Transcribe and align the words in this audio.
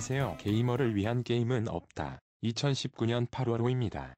안녕하세요. 0.00 0.38
게이머를 0.40 0.94
위한 0.96 1.22
게임은 1.22 1.68
없다. 1.68 2.20
2019년 2.42 3.28
8월 3.28 3.60
5입니다. 3.60 4.14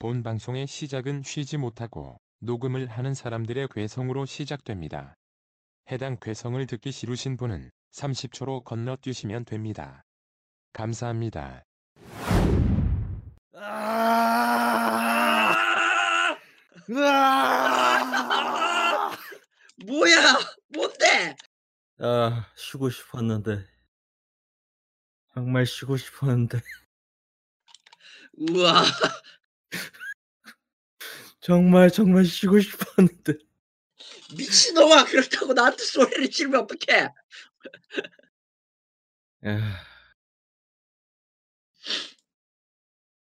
본 0.00 0.24
방송의 0.24 0.66
시작은 0.66 1.22
쉬지 1.22 1.56
못하고 1.56 2.16
녹음을 2.40 2.88
하는 2.88 3.14
사람들의 3.14 3.68
괴성으로 3.68 4.26
시작됩니다. 4.26 5.14
해당 5.92 6.16
괴성을 6.20 6.66
듣기 6.66 6.90
싫으신 6.90 7.36
분은 7.36 7.70
30초로 7.92 8.64
건너뛰시면 8.64 9.44
됩니다. 9.44 10.02
감사합니다. 10.72 11.62
아! 13.54 14.74
으아! 16.90 18.02
뭐야? 19.86 20.16
뭔데? 20.74 21.36
아, 22.00 22.46
쉬고 22.56 22.90
싶었는데. 22.90 23.73
정말 25.34 25.66
쉬고 25.66 25.96
싶었는데. 25.96 26.60
우와. 28.38 28.84
정말 31.40 31.90
정말 31.90 32.24
쉬고 32.24 32.60
싶었는데. 32.60 33.38
미친놈아. 34.36 35.04
그렇다고 35.06 35.52
나한테 35.52 35.82
소리를 35.82 36.30
지르면 36.30 36.62
어떡해? 36.62 37.08
아. 39.42 39.84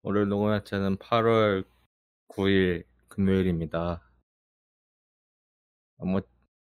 오늘 0.02 0.30
녹음할 0.30 0.64
때는 0.64 0.96
8월 0.98 1.66
9일 2.30 2.86
금요일입니다. 3.10 4.02
어, 5.98 6.06
뭐 6.06 6.22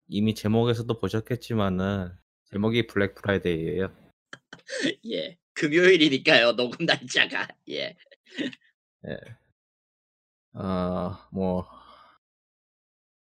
이미 0.06 0.34
제목에서도 0.34 0.98
보셨겠지만은 0.98 2.16
제목이 2.46 2.86
Black 2.86 3.14
Friday예요. 3.14 4.07
예. 5.10 5.36
금요일이니까요. 5.54 6.52
녹음 6.52 6.86
날짜가. 6.86 7.48
예. 7.70 7.96
아, 10.52 11.28
뭐 11.32 11.68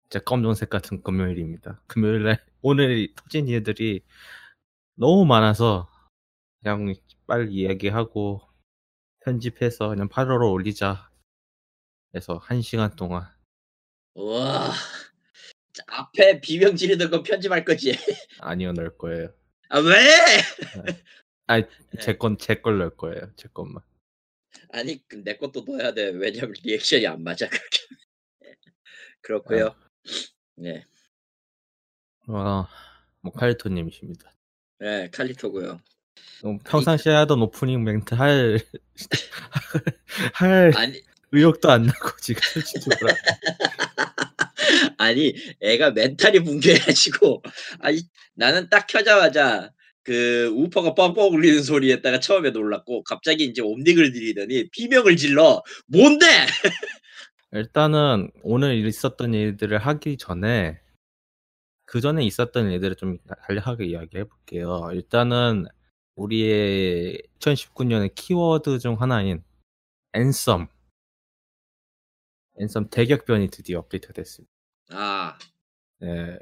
진짜 0.03 0.23
검정색 0.23 0.69
같은 0.69 1.01
금요일입니다. 1.01 1.81
금요일날 1.87 2.43
오늘 2.61 3.13
터진 3.15 3.47
일들이 3.47 4.03
너무 4.95 5.25
많아서 5.25 5.89
그냥 6.61 6.93
빨리 7.27 7.53
이야기하고 7.53 8.41
편집해서 9.23 9.89
그냥 9.89 10.07
8월로 10.07 10.51
올리자 10.51 11.09
해서 12.15 12.37
한 12.37 12.61
시간 12.61 12.95
동안 12.95 13.27
우와. 14.13 14.71
자, 15.73 15.83
앞에 15.87 16.39
비명 16.39 16.75
지르던 16.75 17.11
건 17.11 17.23
편집할 17.23 17.65
거지. 17.65 17.93
아니요 18.39 18.71
넣을 18.71 18.97
거예요. 18.97 19.33
아, 19.69 19.79
왜? 19.79 19.95
아니 21.47 21.63
제건 22.01 22.37
제 22.37 22.61
걸 22.61 22.77
넣을 22.77 22.95
거예요. 22.95 23.31
제 23.35 23.47
것만. 23.53 23.81
아니, 24.69 25.05
그내 25.07 25.37
것도 25.37 25.63
넣어야 25.67 25.93
돼. 25.93 26.09
왜냐면 26.09 26.53
리액션이 26.63 27.07
안 27.07 27.23
맞아. 27.23 27.47
그렇게. 27.47 27.79
그렇고요. 29.21 29.75
네. 30.55 30.85
아, 32.27 32.67
뭐 33.21 33.31
칼리토님이십니다. 33.33 34.31
네, 34.79 35.09
칼리토고요. 35.11 35.79
어, 36.43 36.57
평상시에 36.65 37.13
하던 37.13 37.41
오프닝 37.41 37.83
멘트 37.83 38.13
할, 38.15 38.59
할 40.33 40.71
아니, 40.75 41.01
의욕도 41.31 41.69
안 41.71 41.83
나고 41.83 42.11
지금 42.21 42.41
뭐라. 42.99 43.15
아니 45.05 45.33
애가 45.61 45.91
멘탈이 45.91 46.43
붕괴해가지고 46.43 47.43
아니 47.79 48.01
나는 48.35 48.69
딱 48.69 48.87
켜자마자 48.87 49.71
그 50.03 50.51
우퍼가 50.53 50.93
뻥뻥 50.93 51.33
울리는 51.33 51.63
소리에다가 51.63 52.19
처음에 52.19 52.51
놀랐고 52.51 53.03
갑자기 53.03 53.45
이제 53.45 53.61
옴닉을 53.61 54.11
들이더니 54.11 54.69
비명을 54.69 55.15
질러 55.17 55.63
뭔데 55.87 56.25
일단은 57.51 58.29
오늘 58.43 58.85
있었던 58.85 59.33
일들을 59.33 59.77
하기 59.77 60.17
전에 60.17 60.79
그 61.85 62.01
전에 62.01 62.23
있었던 62.23 62.69
일들을 62.71 62.95
좀 62.95 63.17
간략하게 63.47 63.85
이야기해 63.85 64.25
볼게요. 64.25 64.89
일단은 64.91 65.65
우리의 66.15 67.21
2019년의 67.39 68.13
키워드 68.15 68.79
중 68.79 68.99
하나인 68.99 69.43
Anthem 70.13 70.67
Anthem 72.59 72.89
대격변이 72.89 73.49
드디어 73.49 73.79
업데이트 73.79 74.13
됐습니다. 74.13 74.54
아 74.91 75.37
네, 75.99 76.37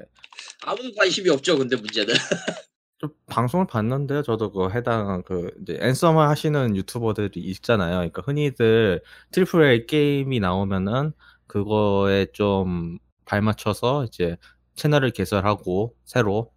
아무도 0.62 0.92
관심이 0.94 1.30
없죠 1.30 1.56
근데 1.56 1.76
문제는 1.76 2.14
좀 2.98 3.10
방송을 3.26 3.66
봤는데요. 3.66 4.22
저도 4.22 4.50
그 4.52 4.70
해당 4.70 5.22
그 5.24 5.50
이제 5.60 5.78
Anthem 5.80 6.16
하시는 6.16 6.76
유튜버들이 6.76 7.40
있잖아요. 7.40 7.96
그러니까 7.96 8.22
흔히들 8.24 9.02
triple 9.32 9.62
A 9.64 9.86
게임이 9.86 10.40
나오면은 10.40 11.12
그거에 11.46 12.26
좀 12.32 12.98
발맞춰서 13.26 14.04
이제 14.04 14.36
채널을 14.74 15.10
개설하고 15.10 15.94
새로 16.04 16.52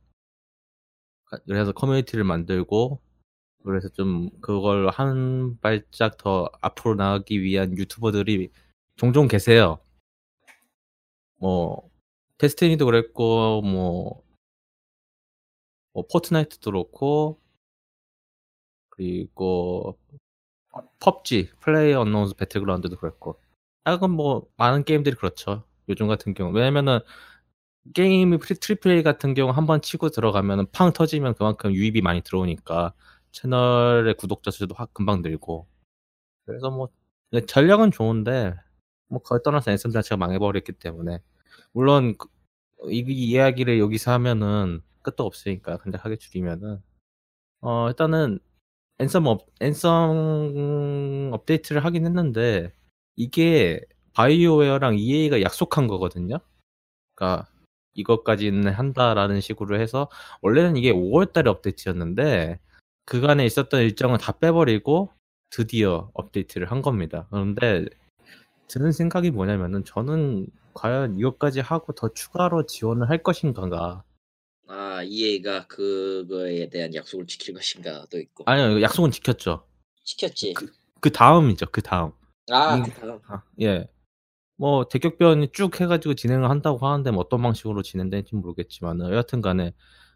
그래서 1.45 1.71
커뮤니티를 1.71 2.23
만들고 2.23 3.01
그래서 3.65 3.89
좀 3.89 4.29
그걸 4.41 4.89
한 4.89 5.59
발짝 5.59 6.17
더 6.17 6.49
앞으로 6.61 6.95
나가기 6.95 7.41
위한 7.41 7.77
유튜버들이 7.77 8.49
종종 8.95 9.27
계세요. 9.27 9.79
뭐 11.37 11.89
Destiny도 12.39 12.85
그랬고 12.85 13.61
뭐 13.61 14.27
뭐 15.93 16.05
Fortnite도 16.11 16.69
그렇고 16.71 17.41
그리고 18.89 19.97
PUBG 21.00 21.51
PlayerUnknown's 21.61 22.35
Battlegrounds도 22.35 22.97
그랬고. 22.97 23.39
약간 23.87 24.11
뭐 24.11 24.47
많은 24.57 24.83
게임들이 24.83 25.15
그렇죠. 25.15 25.63
요즘 25.89 26.07
같은 26.07 26.33
경우. 26.33 26.51
왜냐면은 26.53 26.99
게임이 27.95 28.37
프리 28.39 28.55
triple 28.59 28.91
A 28.91 29.03
같은 29.03 29.33
경우 29.33 29.51
한 29.51 29.65
번 29.67 29.81
치고 29.81 30.09
들어가면은 30.09 30.67
팡 30.71 30.93
터지면 30.93 31.35
그만큼 31.35 31.73
유입이 31.73 32.01
많이 32.01 32.21
들어오니까 32.21 32.93
채널의 33.31 34.15
구독자 34.15 34.51
수도 34.51 34.75
확 34.75 34.93
금방 34.93 35.21
늘고. 35.21 35.67
그래서 36.45 36.71
뭐 36.71 36.89
전략은 37.47 37.91
좋은데 37.91 38.55
뭐 39.09 39.22
그걸 39.22 39.41
떠나서 39.44 39.72
Anthem 39.72 39.91
자체가 39.91 40.18
망해버렸기 40.18 40.73
때문에 40.73 41.19
물론 41.72 42.16
그- 42.18 42.28
이, 42.90 43.00
이 43.07 43.31
이야기를 43.31 43.79
여기서 43.79 44.12
하면은 44.13 44.81
끝도 45.01 45.25
없으니까 45.25 45.78
간략하게 45.78 46.18
줄이면은 46.18 46.81
어 47.62 47.88
일단은 47.90 48.40
Anthem 49.00 49.25
업 49.28 49.47
Anthem 49.61 51.31
업데이트를 51.34 51.85
하긴 51.85 52.06
했는데 52.06 52.73
이게 53.16 53.81
바이오웨어랑 54.13 54.97
EA가 54.97 55.41
약속한 55.41 55.88
거거든요. 55.88 56.40
그러니까 57.16 57.50
이것까지는 57.94 58.72
한다라는 58.72 59.41
식으로 59.41 59.79
해서 59.79 60.09
원래는 60.41 60.78
이게 60.78 60.91
5월달에 60.94 61.47
업데이트였는데 61.47 62.59
그간에 63.06 63.46
있었던 63.46 63.81
일정을 63.81 64.17
다 64.19 64.34
빼버리고 64.34 65.12
드디어 65.50 66.12
업데이트를 66.13 66.72
한 66.72 66.81
겁니다. 66.81 67.28
그런데 67.31 67.85
드는 68.67 68.91
생각이 68.91 69.31
뭐냐면은 69.31 69.83
저는 69.85 70.47
과연 70.73 71.17
이것까지 71.19 71.61
하고 71.61 71.94
더 71.94 72.09
추가로 72.09 72.66
지원을 72.66 73.09
할 73.09 73.23
것인가가 73.23 74.03
아 74.67 75.01
EA가 75.03 75.67
그거에 75.67 76.69
대한 76.69 76.94
약속을 76.94 77.25
지킬 77.28 77.53
것인가도 77.53 78.19
있고 78.19 78.44
아니요 78.45 78.81
약속은 78.81 79.11
지켰죠. 79.11 79.63
지켰지 80.03 80.53
그 81.00 81.11
다음이죠. 81.11 81.67
그 81.72 81.81
다음. 81.81 82.11
아 82.51 82.78
이- 82.78 82.83
그 82.91 83.00
다음 83.00 83.19
아, 83.28 83.44
예. 83.61 83.89
뭐 84.57 84.88
대격변이 84.88 85.49
쭉 85.53 85.79
해가지고 85.79 86.16
진행을 86.16 86.49
한다고 86.49 86.85
하는데 86.88 87.11
뭐 87.11 87.22
어떤 87.22 87.41
방식으로 87.41 87.84
진행될지 87.84 88.35
모르겠지만 88.35 88.99
여하튼간에 89.01 89.73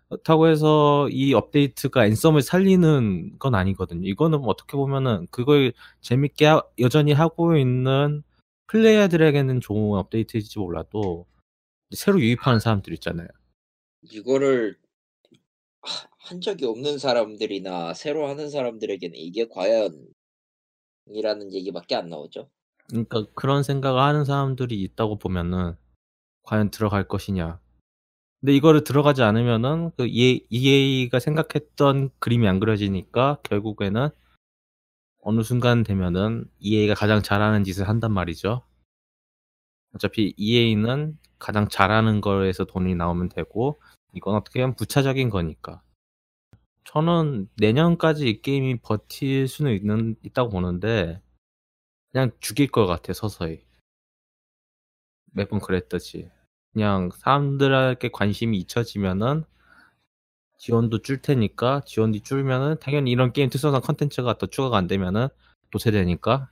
그렇다고 0.10 0.48
해서 0.48 1.08
이 1.10 1.34
업데이트가 1.34 2.06
앤썸을 2.08 2.42
살리는 2.42 3.38
건 3.40 3.56
아니거든요. 3.56 4.06
이거는 4.08 4.40
뭐 4.42 4.50
어떻게 4.50 4.76
보면은 4.76 5.28
그걸 5.32 5.72
재밌게 6.02 6.46
하- 6.48 6.64
여전히 6.80 7.14
하고 7.14 7.56
있는 7.56 8.24
플레이어들에게는 8.72 9.60
좋은 9.60 9.98
업데이트일지 10.00 10.58
몰라도 10.58 11.28
새로 11.94 12.22
유입하는 12.22 12.62
사람들 12.62 12.94
있잖아요. 12.94 13.28
이거를 14.04 14.78
하- 15.82 16.08
한 16.20 16.40
적이 16.40 16.66
없는 16.68 16.98
사람들이나 16.98 17.94
새로 17.94 18.28
하는 18.30 18.50
사람들에게는 18.50 19.18
이게 19.18 19.46
과연 19.50 20.08
이라는 21.08 21.54
얘기밖에 21.54 21.96
안 21.96 22.10
나오죠. 22.10 22.50
그러니까 22.88 23.26
그런 23.36 23.64
생각을 23.64 24.02
하는 24.02 24.24
사람들이 24.24 24.82
있다고 24.84 25.18
보면은 25.18 25.76
과연 26.44 26.72
들어갈 26.72 27.08
것이냐. 27.08 27.60
근데 28.40 28.56
이거를 28.56 28.86
들어가지 28.86 29.22
않으면은 29.22 29.92
그 29.98 30.08
EA, 30.08 30.46
EA가 30.50 31.20
생각했던 31.20 32.10
그림이 32.20 32.48
안 32.48 32.60
그려지니까 32.62 33.40
결국에는 33.44 34.10
어느 35.22 35.44
순간 35.44 35.84
되면은 35.84 36.50
EA가 36.60 36.96
가장 36.96 37.22
잘하는 37.22 37.64
짓을 37.64 37.88
한단 37.88 38.12
말이죠. 38.12 38.64
어차피 39.94 40.34
EA는 40.38 41.18
가장 41.38 41.68
잘하는 41.68 42.22
거에서 42.22 42.66
돈이 42.66 42.96
나오면 42.96 43.30
되고 43.30 43.82
이건 44.14 44.36
어떻게 44.36 44.62
보면 44.62 44.76
부차적인 44.76 45.30
거니까. 45.30 45.82
저는 46.86 47.50
내년까지 47.58 48.28
이 48.28 48.42
게임이 48.42 48.80
버틸 48.82 49.48
수는 49.48 49.76
있는 49.76 50.16
있다고 50.24 50.50
보는데 50.50 51.22
그냥 52.12 52.32
죽일 52.40 52.70
것 52.70 52.88
같아 52.88 53.14
서서히. 53.14 53.64
매번 55.34 55.60
그랬듯이. 55.60 56.30
그냥 56.74 57.10
사람들에게 57.12 58.10
관심이 58.10 58.58
잊혀지면은 58.58 59.44
지원도 60.62 61.02
줄 61.02 61.24
테니까 61.24 61.82
지원이 61.88 62.22
줄면은 62.22 62.78
당연히 62.80 63.10
이런 63.10 63.34
게임 63.34 63.50
특성상 63.50 63.82
컨텐츠가 63.82 64.38
더 64.38 64.46
추가가 64.46 64.78
안 64.78 64.86
되면은 64.86 65.28
도태되니까 65.72 66.52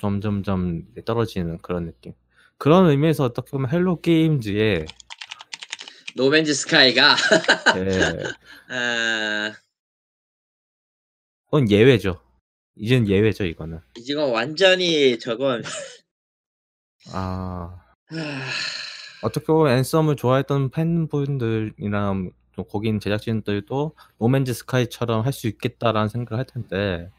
점점점 0.00 0.82
떨어지는 1.04 1.58
그런 1.58 1.86
느낌. 1.86 2.14
그런 2.58 2.90
의미에서 2.90 3.22
어떻게 3.22 3.52
보면 3.52 3.70
Hello 3.70 4.00
Games의 4.00 4.86
No 6.16 6.26
Man's 6.26 6.52
Sky가 6.52 7.14
예, 7.76 8.22
아, 8.74 9.52
그건 11.46 11.70
예외죠. 11.70 12.20
이젠 12.74 13.06
예외죠 13.06 13.44
이거는. 13.44 13.82
이건 13.98 14.32
완전히 14.32 15.20
저건 15.20 15.62
아 17.12 17.84
하, 18.06 18.16
어떻게 19.22 19.46
보면 19.46 19.78
Anthem을 19.78 20.16
좋아했던 20.16 20.70
팬분들이랑 20.70 22.32
또 22.56 22.64
거기 22.64 22.88
있는 22.88 22.98
제작진들도 23.00 23.94
No 24.18 24.28
Man's 24.28 24.52
Sky처럼 24.54 25.24
할 25.24 25.32
수 25.32 25.46
있겠다라는 25.46 26.08
생각을 26.08 26.38
할 26.38 26.46
텐데 26.46 27.10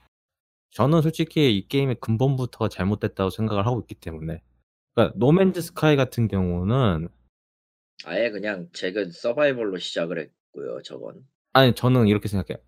저는 0.71 1.01
솔직히 1.01 1.55
이 1.55 1.67
게임의 1.67 1.97
근본부터 2.01 2.67
잘못됐다고 2.67 3.29
생각을 3.29 3.65
하고 3.65 3.79
있기 3.81 3.95
때문에 3.95 4.41
그러니까 4.93 5.17
노맨즈 5.17 5.61
스카이 5.61 5.95
같은 5.95 6.27
경우는 6.27 7.07
아예 8.05 8.29
그냥 8.31 8.67
최근 8.73 9.11
서바이벌로 9.11 9.77
시작을 9.77 10.19
했고요. 10.19 10.81
저건 10.83 11.25
아니 11.53 11.73
저는 11.73 12.07
이렇게 12.07 12.27
생각해요. 12.27 12.63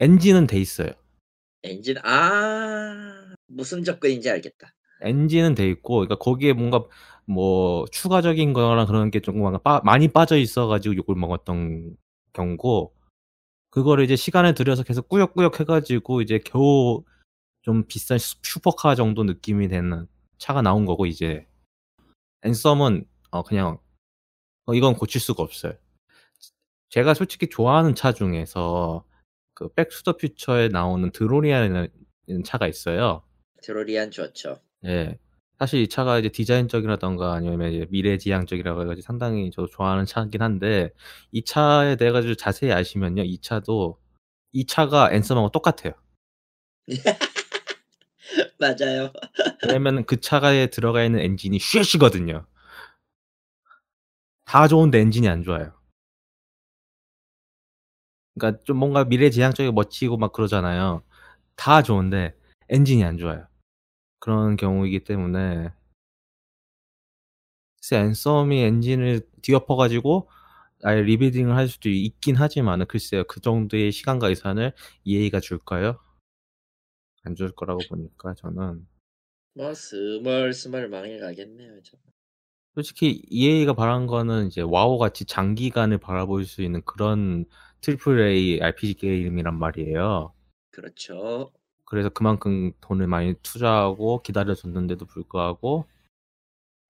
엔진은 0.00 0.46
돼 0.46 0.58
있어요. 0.60 0.90
엔진 1.64 1.96
아 2.04 3.34
무슨 3.46 3.82
접근인지 3.84 4.30
알겠다. 4.30 4.74
엔진은 5.00 5.54
돼 5.54 5.68
있고 5.68 5.94
그러니까 5.96 6.16
거기에 6.16 6.52
뭔가 6.52 6.84
뭐 7.28 7.84
추가적인 7.92 8.54
거랑 8.54 8.86
그런 8.86 9.10
게 9.10 9.20
조금 9.20 9.42
빠- 9.62 9.82
많이 9.84 10.08
빠져 10.08 10.38
있어가지고 10.38 10.96
욕을 10.96 11.14
먹었던 11.14 11.94
경우고 12.32 12.94
그거를 13.70 14.04
이제 14.04 14.16
시간을 14.16 14.54
들여서 14.54 14.82
계속 14.82 15.08
꾸역꾸역 15.10 15.60
해가지고 15.60 16.22
이제 16.22 16.38
겨우 16.38 17.04
좀 17.60 17.84
비싼 17.86 18.16
슈- 18.18 18.36
슈퍼카 18.42 18.94
정도 18.94 19.24
느낌이 19.24 19.68
되는 19.68 20.06
차가 20.38 20.62
나온 20.62 20.86
거고 20.86 21.04
이제 21.04 21.46
Anthem은 22.44 23.04
어 23.30 23.42
그냥 23.42 23.78
어, 24.64 24.74
이건 24.74 24.94
고칠 24.94 25.20
수가 25.20 25.42
없어요. 25.42 25.74
제가 26.88 27.12
솔직히 27.12 27.48
좋아하는 27.48 27.94
차 27.94 28.12
중에서 28.12 29.04
그 29.52 29.68
Back 29.74 29.93
to 29.93 30.02
the 30.02 30.16
Future에 30.16 30.68
나오는 30.68 31.10
DeLorean이라는 31.10 31.90
차가 32.46 32.66
있어요. 32.68 33.22
DeLorean 33.62 34.10
좋죠. 34.10 34.60
예. 34.86 35.18
사실 35.58 35.80
이 35.80 35.88
차가 35.88 36.18
이제 36.18 36.28
디자인적이라던가 36.28 37.32
아니면 37.34 37.72
이제 37.72 37.86
미래지향적이라고 37.90 38.82
해 38.82 38.86
가지고 38.86 39.02
상당히 39.02 39.50
저도 39.50 39.66
좋아하는 39.68 40.04
차긴 40.06 40.40
한데 40.42 40.90
이 41.32 41.42
차에 41.42 41.96
대해 41.96 42.12
가지고 42.12 42.34
자세히 42.36 42.70
아시면요. 42.72 43.24
이 43.24 43.38
차도 43.40 43.98
이 44.52 44.66
차가 44.66 45.12
앤썸하고 45.12 45.50
똑같아요. 45.50 45.94
맞아요. 48.60 49.12
왜냐면 49.66 50.04
그 50.04 50.20
차가에 50.20 50.68
들어가 50.68 51.02
있는 51.02 51.20
엔진이 51.20 51.58
쉐시거든요. 51.58 52.46
다 54.44 54.68
좋은데 54.68 55.00
엔진이 55.00 55.28
안 55.28 55.42
좋아요. 55.42 55.72
그러니까 58.38 58.62
좀 58.64 58.76
뭔가 58.76 59.04
미래지향적이고 59.04 59.74
멋지고 59.74 60.16
막 60.18 60.32
그러잖아요. 60.32 61.02
다 61.56 61.82
좋은데 61.82 62.34
엔진이 62.68 63.02
안 63.04 63.18
좋아요. 63.18 63.47
그런 64.20 64.56
경우이기 64.56 65.04
때문에 65.04 65.70
글쎄 67.80 67.96
앤썸이 67.98 68.60
엔진을 68.62 69.22
뒤엎어가지고 69.42 70.28
아예 70.84 71.02
리빌딩을 71.02 71.56
할 71.56 71.68
수도 71.68 71.88
있긴 71.88 72.36
하지만 72.36 72.86
글쎄요 72.86 73.24
그 73.24 73.40
정도의 73.40 73.90
시간과 73.92 74.30
예산을 74.30 74.72
EA가 75.04 75.40
줄까요? 75.40 75.98
안 77.24 77.36
줄 77.36 77.52
거라고 77.52 77.80
보니까 77.88 78.34
저는 78.34 78.86
뭐 79.54 79.74
스멀스멀 79.74 80.88
망해가겠네요. 80.88 81.82
저. 81.82 81.96
솔직히 82.74 83.22
EA가 83.28 83.74
바란 83.74 84.06
거는 84.06 84.46
이제 84.46 84.60
와우 84.62 84.98
같이 84.98 85.24
장기간을 85.24 85.98
바라볼 85.98 86.44
수 86.44 86.62
있는 86.62 86.80
그런 86.84 87.44
triple 87.80 88.20
A 88.20 88.60
RPG 88.62 88.94
게임이란 88.94 89.58
말이에요. 89.58 90.32
그렇죠. 90.70 91.52
그래서 91.90 92.10
그만큼 92.10 92.72
돈을 92.82 93.06
많이 93.06 93.32
투자하고 93.42 94.20
기다려줬는데도 94.22 95.06
불구하고 95.06 95.86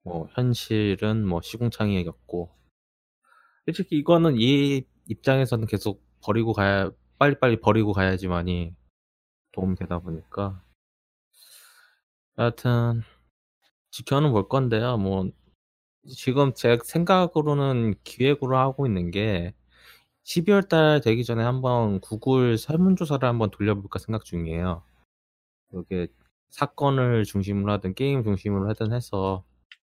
뭐 0.02 0.28
현실은 0.32 1.24
뭐 1.24 1.40
시궁창이었고 1.40 2.50
솔직히 3.64 3.96
이거는 3.96 4.34
이 4.38 4.82
입장에서는 5.06 5.66
계속 5.68 6.02
버리고 6.20 6.52
가야 6.52 6.90
빨리빨리 7.18 7.60
버리고 7.60 7.92
가야지만이 7.92 8.74
도움 9.52 9.76
되다 9.76 10.00
보니까 10.00 10.62
여하튼 12.36 13.02
지켜는 13.92 14.32
볼 14.32 14.48
건데요. 14.48 14.96
뭐 14.96 15.30
지금 16.16 16.54
제 16.54 16.76
생각으로는 16.84 17.94
기획으로 18.02 18.58
하고 18.58 18.86
있는 18.86 19.12
게 19.12 19.54
12월 20.24 20.68
달 20.68 21.00
되기 21.00 21.24
전에 21.24 21.44
한번 21.44 22.00
구글 22.00 22.58
설문조사를 22.58 23.26
한번 23.28 23.50
돌려볼까 23.50 24.00
생각 24.00 24.24
중이에요. 24.24 24.87
이게 25.74 26.08
사건을 26.50 27.24
중심으로 27.24 27.72
하든 27.72 27.94
게임 27.94 28.22
중심으로 28.22 28.68
하든 28.70 28.92
해서 28.92 29.44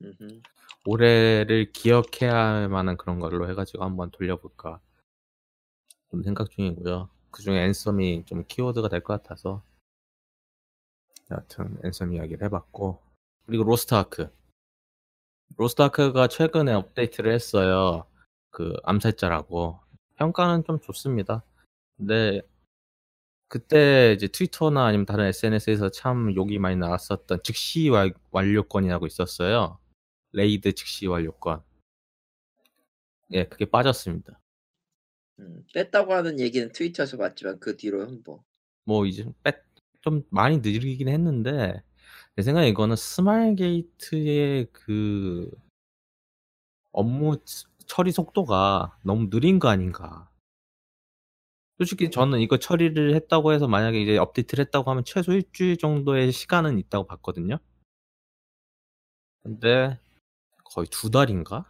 음흠. 0.02 0.40
올해를 0.86 1.72
기억해야 1.72 2.34
할 2.34 2.68
만한 2.68 2.96
그런 2.96 3.20
걸로 3.20 3.48
해가지고 3.48 3.84
한번 3.84 4.10
돌려볼까 4.10 4.80
좀 6.10 6.22
생각 6.22 6.50
중이고요. 6.50 7.08
그 7.30 7.42
중에 7.42 7.64
앤썸이 7.64 8.24
좀 8.26 8.44
키워드가 8.48 8.88
될 8.88 9.00
것 9.00 9.22
같아서 9.22 9.62
여하튼 11.30 11.78
앤썸 11.84 12.12
이야기를 12.12 12.44
해봤고 12.44 13.00
그리고 13.46 13.64
로스트아크 13.64 14.30
로스트아크가 15.56 16.28
최근에 16.28 16.72
업데이트를 16.72 17.32
했어요. 17.32 18.06
그 18.50 18.74
암살자라고 18.84 19.78
평가는 20.16 20.64
좀 20.64 20.80
좋습니다. 20.80 21.44
근데 21.96 22.42
그때 23.50 24.12
이제 24.16 24.28
트위터나 24.28 24.86
아니면 24.86 25.06
다른 25.06 25.24
SNS에서 25.26 25.90
참 25.90 26.32
욕이 26.36 26.58
많이 26.60 26.76
나왔었던 26.76 27.40
즉시 27.42 27.88
완- 27.88 28.14
완료권이라고 28.30 29.06
있었어요. 29.08 29.78
레이드 30.32 30.72
즉시 30.72 31.08
완료권. 31.08 31.60
예, 33.32 33.44
그게 33.48 33.64
빠졌습니다. 33.64 34.40
음, 35.40 35.64
뺐다고 35.74 36.14
하는 36.14 36.38
얘기는 36.38 36.70
트위터에서 36.72 37.16
봤지만 37.16 37.58
그 37.60 37.76
뒤로는 37.76 38.22
뭐 38.24 38.44
뭐 38.84 39.04
이제 39.06 39.24
뺐, 39.44 39.62
좀 40.00 40.22
많이 40.30 40.58
느리긴 40.58 41.08
했는데 41.08 41.82
내 42.36 42.42
생각에 42.42 42.68
이거는 42.68 42.96
스마일 42.96 43.56
게이트의 43.56 44.68
그 44.72 45.50
업무 46.92 47.42
치- 47.44 47.64
처리 47.86 48.12
속도가 48.12 48.98
너무 49.04 49.28
느린 49.30 49.58
거 49.58 49.68
아닌가. 49.68 50.29
솔직히 51.80 52.10
저는 52.10 52.40
이거 52.40 52.58
처리를 52.58 53.14
했다고 53.14 53.54
해서 53.54 53.66
만약에 53.66 54.02
이제 54.02 54.18
업데이트를 54.18 54.66
했다고 54.66 54.90
하면 54.90 55.02
최소 55.02 55.32
일주일 55.32 55.78
정도의 55.78 56.30
시간은 56.30 56.78
있다고 56.78 57.06
봤거든요. 57.06 57.56
근데 59.42 59.98
거의 60.62 60.86
두 60.90 61.10
달인가? 61.10 61.64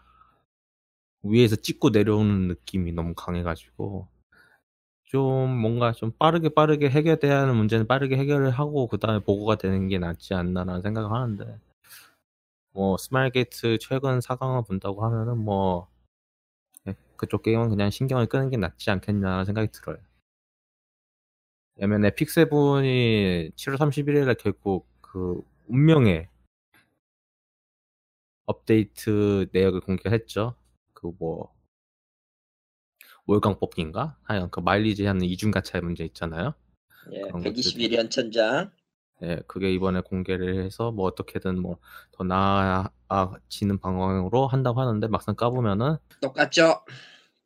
위에서 1.23 1.55
찍고 1.55 1.91
내려오는 1.91 2.49
느낌이 2.49 2.91
너무 2.91 3.15
강해가지고 3.15 4.09
좀 5.05 5.57
뭔가 5.57 5.93
좀 5.93 6.11
빠르게 6.19 6.49
빠르게 6.49 6.91
해결돼야 6.91 7.43
하는 7.43 7.55
문제는 7.55 7.87
빠르게 7.87 8.17
해결을 8.17 8.51
하고 8.51 8.89
그 8.89 8.99
다음에 8.99 9.21
보고가 9.21 9.59
되는 9.59 9.87
게 9.87 10.01
낫지 10.01 10.35
않나라는 10.35 10.83
생각을 10.83 11.13
하는데 11.13 11.61
뭐 12.73 12.97
스마일 12.97 13.31
게이트 13.31 13.79
최근 13.79 14.21
상황을 14.21 14.63
본다고 14.67 15.05
하면은 15.05 15.39
뭐 15.39 15.87
예, 15.87 16.00
그쪽 17.21 17.43
게임은 17.43 17.69
그냥 17.69 17.91
신경을 17.91 18.27
끄는 18.27 18.49
게 18.49 18.57
낫지 18.57 18.91
않겠냐는 18.91 19.45
생각이 19.45 19.71
들어요. 19.73 19.99
왜냐면 21.77 22.07
에픽세븐이 22.07 23.51
7월 23.57 23.77
31일에 23.77 24.39
결국 24.39 24.89
그 25.03 25.43
운명의 25.69 26.29
업데이트 28.47 29.49
내역을 29.53 29.81
공개했죠. 29.83 30.55
그 30.95 31.13
뭐 31.19 31.55
월강 33.27 33.59
뽑기인가? 33.59 34.19
하여간 34.23 34.51
그 34.51 34.61
마일리지 34.61 35.05
하는 35.05 35.23
이중 35.23 35.51
가차의 35.51 35.83
문제 35.83 36.05
있잖아요. 36.05 36.55
예, 37.13 37.21
그런 37.21 37.43
121연 37.43 38.11
천장 38.11 38.73
예, 39.23 39.41
그게 39.47 39.73
이번에 39.73 40.01
공개를 40.01 40.63
해서 40.65 40.91
뭐 40.93 41.07
어떻게든 41.07 41.61
뭐 41.61 41.79
더 42.13 42.25
나아지는 42.25 43.79
방향으로 43.79 44.47
한다고 44.47 44.81
하는데 44.81 45.07
막상 45.09 45.35
까보면은 45.35 45.97
똑같죠. 46.21 46.83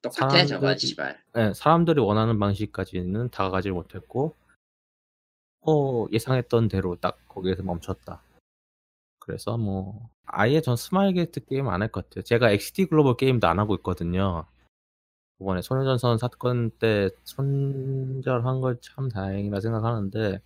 똑같아 0.03 0.45
저건 0.47 0.77
씨발. 0.79 1.21
예, 1.37 1.53
사람들이 1.55 2.01
원하는 2.01 2.39
방식까지는 2.39 3.31
다가가지 3.31 3.71
못했고 3.71 4.35
어, 5.63 6.07
예상했던 6.13 6.69
대로 6.69 6.97
딱 6.97 7.19
거기에서 7.29 7.63
멈췄다. 7.63 8.23
그래서 9.19 9.57
뭐 9.57 10.11
아예 10.27 10.61
전 10.61 10.77
스마일 10.77 11.15
게이트 11.15 11.45
게임 11.47 11.69
안 11.69 11.81
할 11.83 11.89
것 11.91 12.05
같아요. 12.09 12.23
제가 12.25 12.51
XD 12.51 12.87
글로벌 12.87 13.17
게임도 13.17 13.47
안 13.49 13.59
하고 13.59 13.75
있거든요. 13.77 14.45
이번에 15.41 15.63
소녀전선 15.63 16.19
사건 16.19 16.71
때 16.73 17.11
손절한 17.25 18.61
걸 18.61 18.79
참 18.81 19.09
다행이라 19.09 19.61
생각하는데 19.61 20.41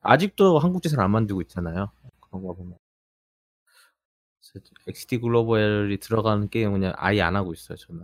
아직도 0.00 0.58
한국 0.58 0.82
지사를 0.82 1.00
안 1.00 1.10
만들고 1.10 1.42
있잖아요. 1.42 1.90
그런 2.20 2.42
거 2.44 2.54
보면 2.54 2.76
XD 4.86 5.18
글로벌이 5.18 5.98
들어가는 5.98 6.48
게임은 6.48 6.80
그냥 6.80 6.92
아예 6.96 7.20
안 7.20 7.36
하고 7.36 7.52
있어요. 7.52 7.76
저는 7.76 8.02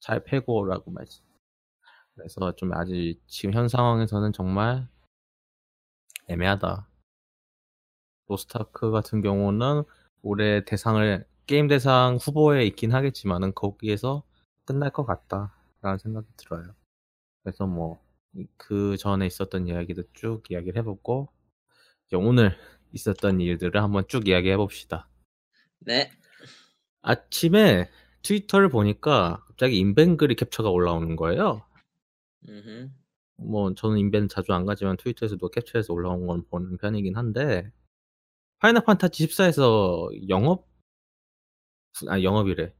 잘 0.00 0.24
패고라고 0.24 0.90
말지. 0.90 1.22
그래서 2.14 2.54
좀 2.56 2.72
아직 2.74 3.20
지금 3.26 3.54
현 3.54 3.68
상황에서는 3.68 4.32
정말 4.32 4.88
애매하다. 6.28 6.88
로스타크 8.28 8.90
같은 8.90 9.20
경우는 9.20 9.82
올해 10.22 10.64
대상을 10.64 11.26
게임 11.46 11.68
대상 11.68 12.16
후보에 12.20 12.64
있긴 12.66 12.92
하겠지만은 12.92 13.54
거기에서 13.54 14.22
끝날 14.64 14.90
것 14.90 15.04
같다라는 15.04 15.98
생각이 15.98 16.26
들어요. 16.36 16.74
그래서 17.42 17.66
뭐 17.66 18.00
그 18.56 18.96
전에 18.96 19.26
있었던 19.26 19.68
이야기도 19.68 20.02
쭉 20.12 20.42
이야기를 20.50 20.78
해보고 20.78 21.28
이제 22.06 22.16
오늘 22.16 22.56
있었던 22.92 23.40
일들을 23.40 23.82
한번 23.82 24.04
쭉 24.08 24.28
이야기해 24.28 24.56
봅시다. 24.56 25.08
네. 25.80 26.10
아침에 27.02 27.90
트위터를 28.22 28.68
보니까 28.68 29.42
갑자기 29.46 29.78
인벤글이 29.78 30.34
캡처가 30.36 30.70
올라오는 30.70 31.16
거예요. 31.16 31.62
음흠. 32.48 32.90
뭐 33.36 33.74
저는 33.74 33.98
인벤 33.98 34.28
자주 34.28 34.52
안 34.52 34.64
가지만 34.64 34.96
트위터에서도 34.96 35.48
캡처해서 35.48 35.92
올라온 35.92 36.26
건 36.26 36.44
보는 36.48 36.78
편이긴 36.78 37.16
한데 37.16 37.70
파이널 38.58 38.84
판타지 38.84 39.26
14에서 39.26 40.28
영업 40.28 40.66
아 42.08 42.22
영업이래 42.22 42.72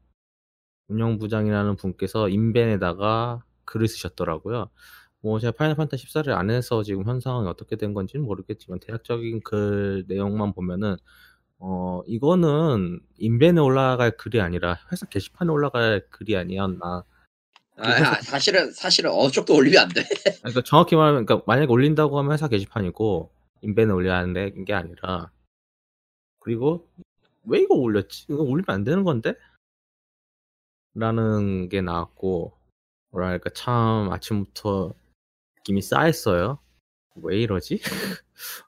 운영부장이라는 0.88 1.76
분께서 1.76 2.28
인벤에다가 2.28 3.44
글을 3.64 3.88
쓰셨더라고요. 3.88 4.70
뭐 5.24 5.38
제가 5.38 5.52
파이널 5.52 5.74
판타지 5.76 6.06
14를 6.06 6.34
안 6.34 6.50
해서 6.50 6.82
지금 6.82 7.02
현 7.06 7.18
상황이 7.18 7.48
어떻게 7.48 7.76
된 7.76 7.94
건지는 7.94 8.26
모르겠지만 8.26 8.78
대략적인 8.80 9.40
글 9.42 10.04
내용만 10.06 10.52
보면은 10.52 10.96
어 11.58 12.02
이거는 12.06 13.00
인벤에 13.16 13.58
올라갈 13.58 14.18
글이 14.18 14.42
아니라 14.42 14.78
회사 14.92 15.06
게시판에 15.06 15.50
올라갈 15.50 16.06
글이 16.10 16.36
아니었나 16.36 17.04
아, 17.78 17.88
아, 17.88 18.20
사실은 18.20 18.70
사실은 18.72 19.12
어느 19.12 19.30
쪽도 19.30 19.54
올리면 19.54 19.82
안 19.84 19.88
돼. 19.88 20.02
그러니까 20.42 20.62
정확히 20.62 20.94
말하면 20.94 21.24
그러니까 21.24 21.44
만약에 21.46 21.72
올린다고 21.72 22.18
하면 22.18 22.32
회사 22.32 22.46
게시판이고 22.46 23.32
인벤에 23.62 23.92
올려야 23.92 24.18
하는 24.18 24.64
게 24.66 24.74
아니라 24.74 25.30
그리고 26.38 26.86
왜 27.44 27.60
이거 27.60 27.74
올렸지? 27.76 28.26
이거 28.28 28.42
올리면 28.42 28.66
안 28.68 28.84
되는 28.84 29.04
건데? 29.04 29.32
라는 30.92 31.70
게 31.70 31.80
나왔고 31.80 32.52
뭐랄까 33.10 33.48
참 33.54 34.12
아침부터 34.12 34.94
느낌이 35.64 35.80
싸했어요. 35.82 36.58
왜 37.16 37.40
이러지? 37.40 37.80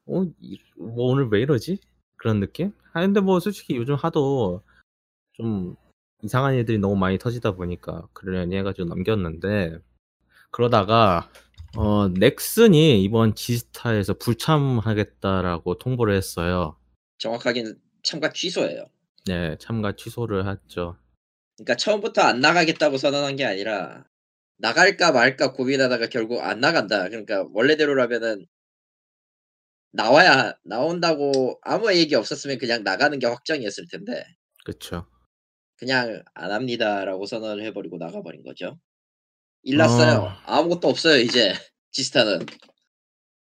어, 0.07 0.25
이- 0.41 0.59
뭐 0.79 1.11
오늘 1.11 1.29
왜 1.31 1.41
이러지? 1.43 1.79
그런 2.17 2.41
느낌? 2.41 2.73
아 2.95 3.03
근데 3.03 3.21
뭐 3.21 3.39
솔직히 3.41 3.77
요즘 3.77 3.95
하도 3.95 4.63
좀 5.35 5.77
이상한 6.23 6.55
일들이 6.55 6.79
너무 6.79 6.97
많이 6.97 7.19
터지다 7.19 7.53
보니까 7.53 8.09
그러려니 8.15 8.57
해가지고 8.57 8.89
넘겼는데 8.89 9.79
그러다가 10.51 11.31
어 11.77 12.09
넥슨이 12.09 13.03
이번 13.03 13.35
지스타에서 13.35 14.15
불참하겠다라고 14.15 15.77
통보를 15.79 16.15
했어요. 16.17 16.77
정확하게는 17.19 17.79
참가 18.03 18.33
취소예요. 18.33 18.87
네, 19.27 19.57
참가 19.59 19.95
취소를 19.95 20.49
했죠. 20.49 20.97
그러니까 21.57 21.77
처음부터 21.77 22.23
안 22.23 22.41
나가겠다고 22.41 22.97
선언한 22.97 23.37
게 23.37 23.45
아니라 23.45 24.05
나갈까 24.59 25.13
말까 25.13 25.53
고민하다가 25.53 26.09
결국 26.09 26.41
안 26.41 26.61
나간다. 26.61 27.09
그러니까 27.09 27.45
원래대로라면은 27.53 28.47
나와야 29.93 30.55
나온다고 30.63 31.59
아무 31.63 31.93
얘기 31.95 32.15
없었으면 32.15 32.59
그냥 32.59 32.85
나가는 32.85 33.19
게 33.19 33.27
확정이었을 33.27 33.87
텐데 33.91 34.25
그쵸. 34.65 35.07
그냥 35.77 36.23
안 36.35 36.53
합니다라고 36.53 37.27
선언을 37.27 37.65
해버리고 37.65 37.97
나가버린 37.99 38.43
거죠. 38.43 38.79
일났어요. 39.63 40.21
어. 40.21 40.33
아무것도 40.45 40.89
없어요 40.89 41.19
이제 41.21 41.53
지스타는. 41.93 42.47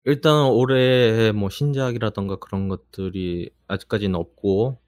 일단 0.04 0.47
올해 0.47 1.30
뭐 1.32 1.49
신작이라던가 1.49 2.37
그런 2.37 2.68
것들이 2.68 3.50
아직까지는 3.68 4.16
없고 4.16 4.81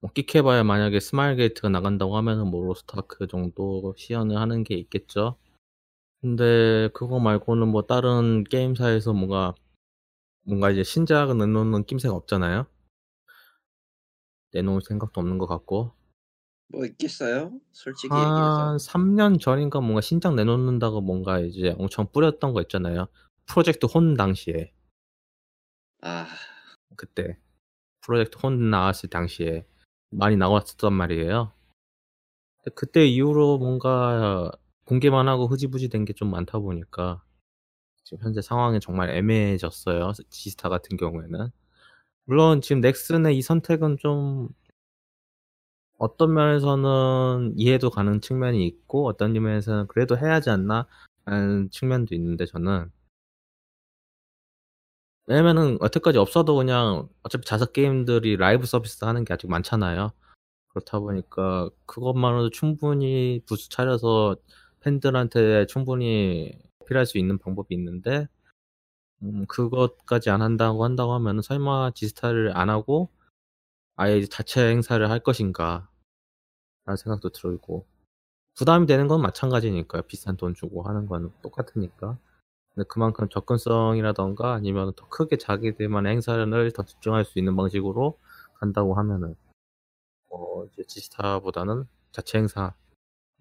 뭐 0.00 0.10
끽해봐야 0.12 0.62
만약에 0.62 1.00
스마일 1.00 1.36
게이트가 1.36 1.68
나간다고 1.70 2.16
하면은 2.16 2.48
뭐 2.48 2.64
로스타크 2.64 3.26
정도 3.26 3.94
시연을 3.96 4.36
하는 4.36 4.62
게 4.62 4.74
있겠죠. 4.76 5.36
근데 6.20 6.88
그거 6.94 7.18
말고는 7.18 7.68
뭐 7.68 7.82
다른 7.82 8.44
게임사에서 8.44 9.12
뭔가 9.12 9.54
뭔가 10.42 10.70
이제 10.70 10.82
신작을 10.84 11.36
내놓는 11.36 11.84
낌새가 11.84 12.14
없잖아요. 12.14 12.66
내놓을 14.52 14.80
생각도 14.82 15.20
없는 15.20 15.38
것 15.38 15.46
같고 15.46 15.92
뭐 16.68 16.84
있겠어요? 16.84 17.52
솔직히 17.72 18.14
얘기해서. 18.14 18.30
한 18.30 18.76
3년 18.76 19.40
전인가 19.40 19.80
뭔가 19.80 20.00
신작 20.00 20.34
내놓는다고 20.34 21.00
뭔가 21.00 21.40
이제 21.40 21.74
엄청 21.78 22.10
뿌렸던 22.12 22.52
거 22.52 22.62
있잖아요. 22.62 23.08
프로젝트 23.46 23.86
혼 23.86 24.14
당시에 24.14 24.72
아 26.02 26.26
그때 26.96 27.38
프로젝트 28.00 28.38
혼 28.38 28.70
나왔을 28.70 29.08
당시에 29.10 29.66
많이 30.10 30.36
나왔었단 30.36 30.92
말이에요. 30.92 31.52
그때 32.74 33.06
이후로 33.06 33.58
뭔가 33.58 34.50
공개만 34.84 35.28
하고 35.28 35.46
흐지부지 35.46 35.88
된 35.88 36.04
게 36.04 36.12
좀 36.14 36.30
많다 36.30 36.58
보니까 36.58 37.22
지금 38.04 38.24
현재 38.24 38.42
상황이 38.42 38.80
정말 38.80 39.10
애매해졌어요. 39.10 40.12
지스타 40.30 40.68
같은 40.70 40.96
경우에는. 40.96 41.50
물론 42.26 42.60
지금 42.62 42.80
넥슨의 42.82 43.38
이 43.38 43.42
선택은 43.42 43.98
좀 43.98 44.50
어떤 45.98 46.32
면에서는 46.34 47.54
이해도 47.56 47.90
가는 47.90 48.20
측면이 48.20 48.64
있고 48.66 49.06
어떤 49.06 49.32
면에서는 49.32 49.86
그래도 49.88 50.16
해야지 50.16 50.50
않나 50.50 50.86
하는 51.24 51.70
측면도 51.70 52.14
있는데 52.14 52.46
저는 52.46 52.90
왜냐면은 55.28 55.78
여태까지 55.82 56.16
없어도 56.16 56.56
그냥 56.56 57.06
어차피 57.22 57.44
자석 57.46 57.74
게임들이 57.74 58.38
라이브 58.38 58.64
서비스 58.66 59.04
하는 59.04 59.26
게 59.26 59.34
아직 59.34 59.46
많잖아요. 59.50 60.10
그렇다 60.68 61.00
보니까 61.00 61.68
그것만으로도 61.84 62.50
충분히 62.50 63.42
부스 63.46 63.68
차려서 63.68 64.36
팬들한테 64.80 65.66
충분히 65.66 66.58
필요할 66.86 67.04
수 67.04 67.18
있는 67.18 67.38
방법이 67.38 67.74
있는데 67.74 68.26
음, 69.22 69.44
그것까지 69.46 70.30
안 70.30 70.40
한다고 70.40 70.84
한다고 70.84 71.12
하면은 71.12 71.42
설마 71.42 71.92
지스타를 71.94 72.56
안 72.56 72.70
하고 72.70 73.10
아예 73.96 74.24
자체 74.24 74.70
행사를 74.70 75.10
할 75.10 75.20
것인가 75.20 75.90
라는 76.86 76.96
생각도 76.96 77.30
들고 77.30 77.86
부담이 78.54 78.86
되는 78.86 79.08
건 79.08 79.20
마찬가지니까요. 79.20 80.02
비싼 80.02 80.38
돈 80.38 80.54
주고 80.54 80.84
하는 80.84 81.06
건 81.06 81.32
똑같으니까. 81.42 82.18
근데 82.78 82.86
그만큼 82.86 83.28
접근성이라던가 83.28 84.52
아니면 84.54 84.92
더 84.94 85.08
크게 85.08 85.36
자기들만의 85.36 86.12
행사를 86.12 86.72
더 86.72 86.84
집중할 86.84 87.24
수 87.24 87.40
있는 87.40 87.56
방식으로 87.56 88.16
간다고 88.54 88.94
하면은 88.94 89.34
어 90.30 90.64
이제 90.66 90.84
지스타보다는 90.84 91.88
자체 92.12 92.38
행사로 92.38 92.72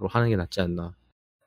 하는 0.10 0.30
게 0.30 0.36
낫지 0.36 0.62
않나 0.62 0.96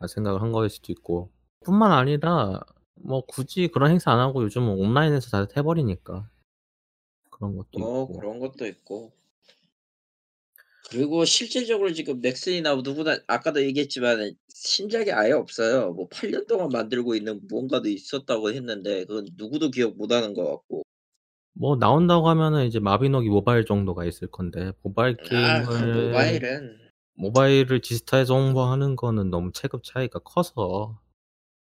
생각을 0.08 0.40
한 0.40 0.52
거일 0.52 0.70
수도 0.70 0.92
있고. 0.92 1.30
뿐만 1.64 1.90
아니라 1.90 2.60
뭐 2.94 3.26
굳이 3.26 3.66
그런 3.66 3.90
행사 3.90 4.12
안 4.12 4.20
하고 4.20 4.44
요즘은 4.44 4.68
온라인에서 4.68 5.46
다 5.46 5.52
해버리니까 5.56 6.30
그런 7.28 7.56
것도 7.56 7.80
뭐 7.80 8.04
있고. 8.04 8.18
그런 8.20 8.38
것도 8.38 8.66
있고 8.68 9.10
그리고 10.90 11.24
실질적으로 11.24 11.92
지금 11.92 12.20
넥슨이나 12.20 12.74
누구나 12.74 13.16
아까도 13.28 13.62
얘기했지만 13.62 14.34
신작이 14.48 15.12
아예 15.12 15.32
없어요. 15.32 15.92
뭐 15.92 16.08
8년 16.08 16.46
동안 16.46 16.68
만들고 16.68 17.14
있는 17.14 17.40
무언가도 17.48 17.88
있었다고 17.88 18.50
했는데 18.50 19.04
그건 19.04 19.26
누구도 19.36 19.70
기억 19.70 19.96
못하는 19.96 20.34
것 20.34 20.44
같고 20.44 20.82
뭐 21.52 21.76
나온다고 21.76 22.28
하면은 22.28 22.66
이제 22.66 22.80
마비노기 22.80 23.28
모바일 23.28 23.64
정도가 23.64 24.04
있을 24.04 24.28
건데 24.28 24.72
모바일 24.82 25.16
아, 25.20 25.22
그 25.22 25.28
게임을 25.28 26.06
모바일은 26.06 26.78
모바일을 27.14 27.80
지스타에서 27.82 28.34
홍보하는 28.34 28.96
거는 28.96 29.30
너무 29.30 29.52
체급 29.52 29.84
차이가 29.84 30.18
커서 30.20 30.98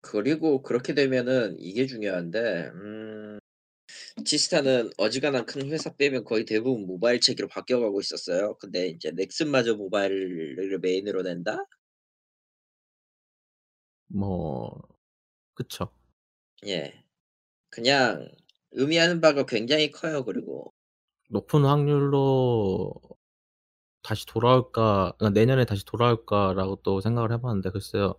그리고 0.01 0.61
그렇게 0.61 0.93
되면은 0.93 1.57
이게 1.59 1.85
중요한데 1.85 2.71
음, 2.73 3.39
지스타는 4.25 4.91
어지간한 4.97 5.45
큰 5.45 5.69
회사 5.71 5.93
빼면 5.95 6.23
거의 6.23 6.45
대부분 6.45 6.85
모바일 6.85 7.19
체계로 7.19 7.47
바뀌어가고 7.47 7.99
있었어요. 8.01 8.55
근데 8.59 8.87
이제 8.89 9.11
넥슨마저 9.11 9.75
모바일을 9.75 10.79
메인으로 10.81 11.23
낸다? 11.23 11.57
뭐 14.07 14.81
그쵸. 15.55 15.91
예. 16.67 17.03
그냥 17.69 18.29
의미하는 18.71 19.21
바가 19.21 19.45
굉장히 19.45 19.91
커요. 19.91 20.25
그리고 20.25 20.73
높은 21.29 21.65
확률로 21.65 22.93
다시 24.03 24.25
돌아올까 24.25 25.13
그러니까 25.17 25.39
내년에 25.39 25.65
다시 25.65 25.85
돌아올까라고 25.85 26.77
또 26.83 27.01
생각을 27.01 27.31
해 27.33 27.41
봤는데 27.41 27.71
글쎄요. 27.71 28.15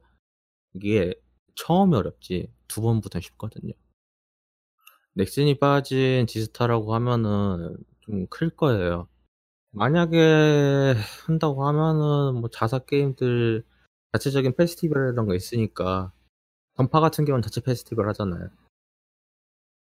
이게 0.74 1.14
처음이 1.56 1.96
어렵지 1.96 2.52
두 2.68 2.82
번부터는 2.82 3.22
쉽거든요. 3.22 3.74
넥슨이 5.18 5.58
빠진 5.58 6.26
지스타라고 6.26 6.94
하면은 6.94 7.76
좀 8.02 8.26
클 8.30 8.50
거예요. 8.50 9.08
만약에 9.72 10.94
한다고 11.26 11.66
하면은 11.68 12.40
뭐 12.40 12.48
자사 12.50 12.78
게임들 12.80 13.64
자체적인 14.12 14.56
페스티벌 14.56 15.12
이런 15.12 15.26
거 15.26 15.34
있으니까 15.34 16.12
던파 16.76 17.00
같은 17.00 17.24
경우는 17.24 17.42
자체 17.42 17.60
페스티벌 17.60 18.08
하잖아요. 18.10 18.48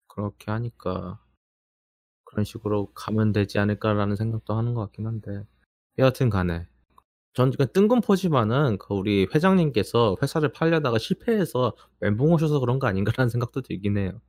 그렇게 0.08 0.50
하니까 0.50 1.20
그런 2.24 2.44
식으로 2.44 2.92
가면 2.94 3.32
되지 3.32 3.58
않을까라는 3.58 4.16
생각도 4.16 4.54
하는 4.54 4.74
것 4.74 4.82
같긴 4.82 5.06
한데 5.06 5.46
여하튼 5.98 6.30
간에 6.30 6.66
전 7.34 7.52
뜬금포지만은 7.52 8.78
그 8.78 8.94
우리 8.94 9.28
회장님께서 9.34 10.16
회사를 10.22 10.52
팔려다가 10.52 10.98
실패해서 10.98 11.76
멘붕 12.00 12.32
오셔서 12.32 12.60
그런 12.60 12.78
거 12.78 12.86
아닌가라는 12.88 13.28
생각도 13.30 13.62
들긴 13.62 13.98
해요. 13.98 14.20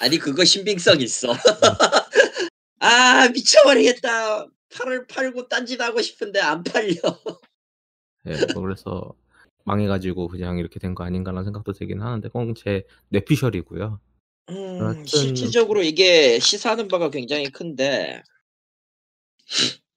아니 0.00 0.18
그거 0.18 0.44
신빙성 0.44 1.00
있어. 1.00 1.32
아 2.80 3.28
미쳐버리겠다. 3.28 4.46
팔을 4.74 5.06
팔고 5.06 5.48
딴짓 5.48 5.80
하고 5.80 6.00
싶은데 6.02 6.40
안 6.40 6.62
팔려. 6.62 6.94
예, 8.26 8.36
뭐 8.54 8.62
그래서 8.62 9.14
망해가지고 9.64 10.28
그냥 10.28 10.58
이렇게 10.58 10.78
된 10.78 10.94
거 10.94 11.04
아닌가라는 11.04 11.44
생각도 11.44 11.72
들긴 11.72 12.00
하는데 12.02 12.26
그건 12.28 12.54
제 12.54 12.84
뇌피셜이고요. 13.08 14.00
음, 14.50 15.04
실질적으로 15.04 15.82
이게 15.82 16.38
시사하는 16.38 16.88
바가 16.88 17.10
굉장히 17.10 17.50
큰데 17.50 18.22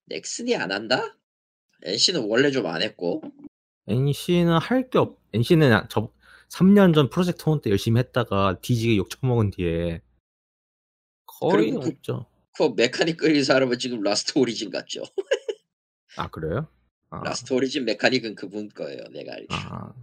넥슨이 0.05 0.55
안 0.55 0.71
한다? 0.71 1.15
NC는 1.83 2.25
원래 2.27 2.51
좀 2.51 2.65
안 2.67 2.81
했고 2.81 3.21
NC는 3.87 4.57
할 4.59 4.89
게 4.89 4.97
없. 4.99 5.17
NC는 5.33 5.87
저 5.89 6.11
3년 6.51 6.93
전 6.93 7.09
프로젝트 7.09 7.43
혼 7.49 7.61
때 7.61 7.69
열심히 7.69 7.99
했다가 7.99 8.59
뒤지게 8.61 8.97
욕 8.97 9.09
처먹은 9.09 9.51
뒤에 9.51 10.01
거의 11.25 11.71
그- 11.71 11.77
없죠. 11.87 12.25
그 12.57 12.73
메카닉 12.75 13.17
그린 13.17 13.43
사람은 13.43 13.79
지금 13.79 14.01
라스트 14.01 14.37
오리진 14.37 14.69
갔죠. 14.69 15.01
아 16.17 16.29
그래요? 16.29 16.67
아, 17.09 17.23
라스트 17.23 17.53
오리진 17.53 17.85
메카닉은 17.85 18.35
그분 18.35 18.67
거예요. 18.69 19.01
내가 19.13 19.33
알기. 19.33 19.47
아, 19.51 19.93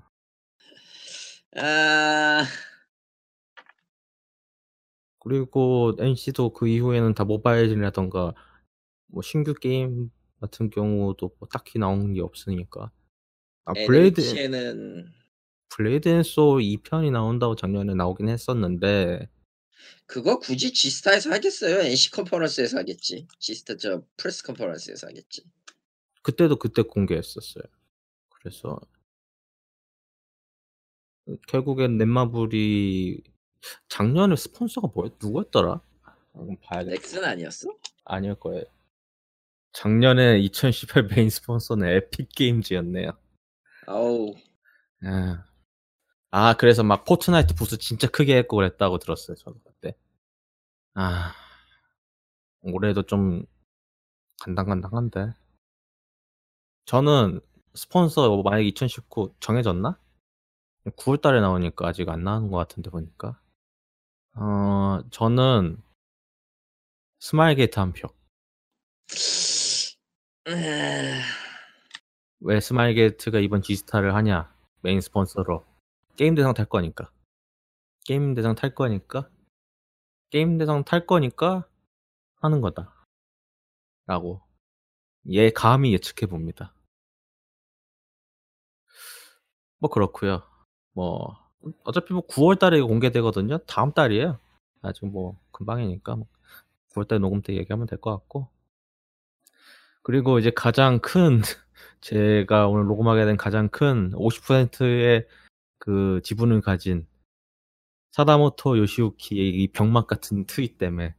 아, 1.57 2.45
그리고 5.21 5.95
NC도 5.99 6.53
그 6.55 6.69
이후에는 6.69 7.13
다 7.15 7.25
모바일이라던가 7.25 8.35
뭐 9.09 9.23
신규 9.23 9.53
게임 9.55 10.11
같은 10.41 10.71
경우도 10.71 11.35
뭐 11.39 11.49
딱히 11.49 11.79
나온 11.79 12.15
게 12.15 12.23
없으니까. 12.23 12.91
아 13.67 13.73
블레이드 13.75 14.21
NH에는 14.23 15.13
블레이드 15.71 16.09
앤 16.09 16.23
소울 16.23 16.63
2편이 16.63 17.11
나온다고 17.13 17.55
작년에 17.55 17.95
나오긴 17.95 18.29
했었는데 18.29 19.29
그거 20.07 20.39
굳이 20.39 20.73
지스타에서 20.73 21.31
하겠어요? 21.31 21.81
NC 21.81 22.11
컨퍼런스에서 22.13 22.79
하겠지. 22.79 23.27
지스타 23.39 23.77
저 23.77 24.03
프레스 24.17 24.43
컨퍼런스에서 24.45 25.07
하겠지. 25.09 25.45
그때도 26.23 26.57
그때 26.57 26.83
공개했었어요. 26.83 27.65
그래서 28.31 28.81
결국엔 31.47 31.99
넷마블이 31.99 33.21
작년에 33.89 34.35
스폰서가 34.37 34.89
뭐였 34.95 35.15
누구였더라? 35.23 35.83
봐야겠다. 36.63 36.91
넥슨 36.91 37.25
아니었어? 37.25 37.69
아닐 38.05 38.35
거예요. 38.35 38.65
작년에 39.73 40.41
2018 40.41 41.09
메인 41.09 41.29
스폰서는 41.29 41.87
에픽 41.89 42.31
게임즈였네요. 42.35 43.11
아우 43.87 44.35
아, 45.05 45.45
아, 46.31 46.55
그래서 46.55 46.83
막 46.83 47.05
포트나이트 47.05 47.55
부스 47.55 47.79
진짜 47.79 48.07
크게 48.09 48.37
했고 48.37 48.57
그랬다고 48.57 48.99
들었어요, 48.99 49.37
저도 49.37 49.59
그때. 49.65 49.95
아, 50.95 51.33
올해도 52.61 53.05
좀 53.05 53.45
간당간당한데. 54.43 55.33
저는 56.85 57.41
스폰서 57.75 58.43
만약 58.43 58.61
2019 58.61 59.35
정해졌나? 59.41 59.99
9월 60.97 61.21
달에 61.21 61.41
나오니까 61.41 61.87
아직 61.89 62.09
안 62.09 62.25
나오는 62.25 62.51
것 62.51 62.57
같은데 62.59 62.91
보니까. 62.91 63.41
어, 64.35 65.01
저는 65.11 65.83
스마일 67.21 67.57
게이트 67.57 67.79
한 67.79 67.93
표. 67.93 68.09
음, 70.49 71.21
왜 72.41 72.61
스마일 72.61 72.95
게이트가 72.95 73.39
이번 73.41 73.63
지스타를 73.63 74.15
하냐? 74.15 74.53
메인 74.83 75.01
스폰서로. 75.01 75.65
게임 76.19 76.35
대상 76.35 76.53
탈 76.53 76.67
거니까. 76.67 77.13
게임 78.05 78.35
대상 78.35 78.57
탈 78.57 78.75
거니까. 78.75 79.31
게임 80.31 80.59
대상 80.59 80.83
탈 80.83 81.07
거니까 81.07 81.69
하는 82.41 82.61
거다. 82.61 82.93
라고. 84.07 84.43
예, 85.29 85.51
감히 85.51 85.93
예측해 85.93 86.27
봅니다. 86.29 86.75
뭐 89.79 89.89
그렇고요. 89.91 90.43
뭐 90.93 91.39
어차피 91.85 92.13
뭐 92.13 92.27
9월 92.27 92.59
달에 92.59 92.81
공개되거든요. 92.81 93.59
다음 93.59 93.93
달이에요. 93.93 94.41
아직 94.83 95.07
뭐 95.07 95.39
금방이니까 95.53 96.17
9월 96.95 97.07
달 97.07 97.21
녹음 97.21 97.43
때 97.43 97.55
얘기하면 97.55 97.87
될 97.87 98.01
것 98.01 98.11
같고. 98.11 98.49
그리고 100.03 100.41
이제 100.41 100.51
가장 100.51 100.99
큰 101.01 101.43
제가 102.01 102.67
오늘 102.67 102.87
녹음하게 102.87 103.25
된 103.25 103.37
가장 103.37 103.69
큰 103.69 104.11
50%의 104.15 105.29
그 105.89 106.21
지분을 106.23 106.61
가진 106.61 107.07
사다모토 108.13 108.77
요시우키의 108.77 109.49
이 109.49 109.69
병맛 109.73 110.07
같은 110.07 110.45
트윗 110.47 110.77
때문에 110.77 111.15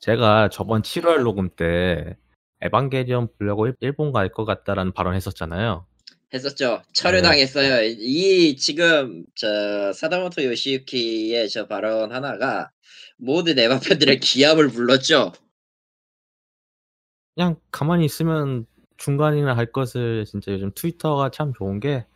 제가 0.00 0.48
저번 0.48 0.80
7월 0.80 1.22
녹음 1.22 1.50
때 1.54 2.16
에반게리온 2.62 3.28
보려고 3.36 3.66
일- 3.66 3.76
일본 3.80 4.10
갈 4.12 4.30
것 4.32 4.46
같다라는 4.46 4.92
발언 4.92 5.14
했었잖아요. 5.14 5.86
했었죠. 6.32 6.82
철회당했어요. 6.94 7.82
이 7.98 8.56
지금 8.56 9.26
저 9.34 9.92
사다모토 9.92 10.44
요시유키의 10.44 11.50
저 11.50 11.66
발언 11.66 12.10
하나가 12.12 12.70
모든 13.18 13.58
에바 13.58 13.80
팬들의 13.80 14.18
기합을 14.20 14.68
불렀죠. 14.70 15.32
그냥 17.34 17.56
가만히 17.70 18.06
있으면 18.06 18.64
중간이나 18.96 19.54
할 19.54 19.70
것을 19.72 20.24
진짜 20.24 20.52
요즘 20.52 20.72
트위터가 20.74 21.30
참 21.32 21.52
좋은 21.52 21.80
게 21.80 22.06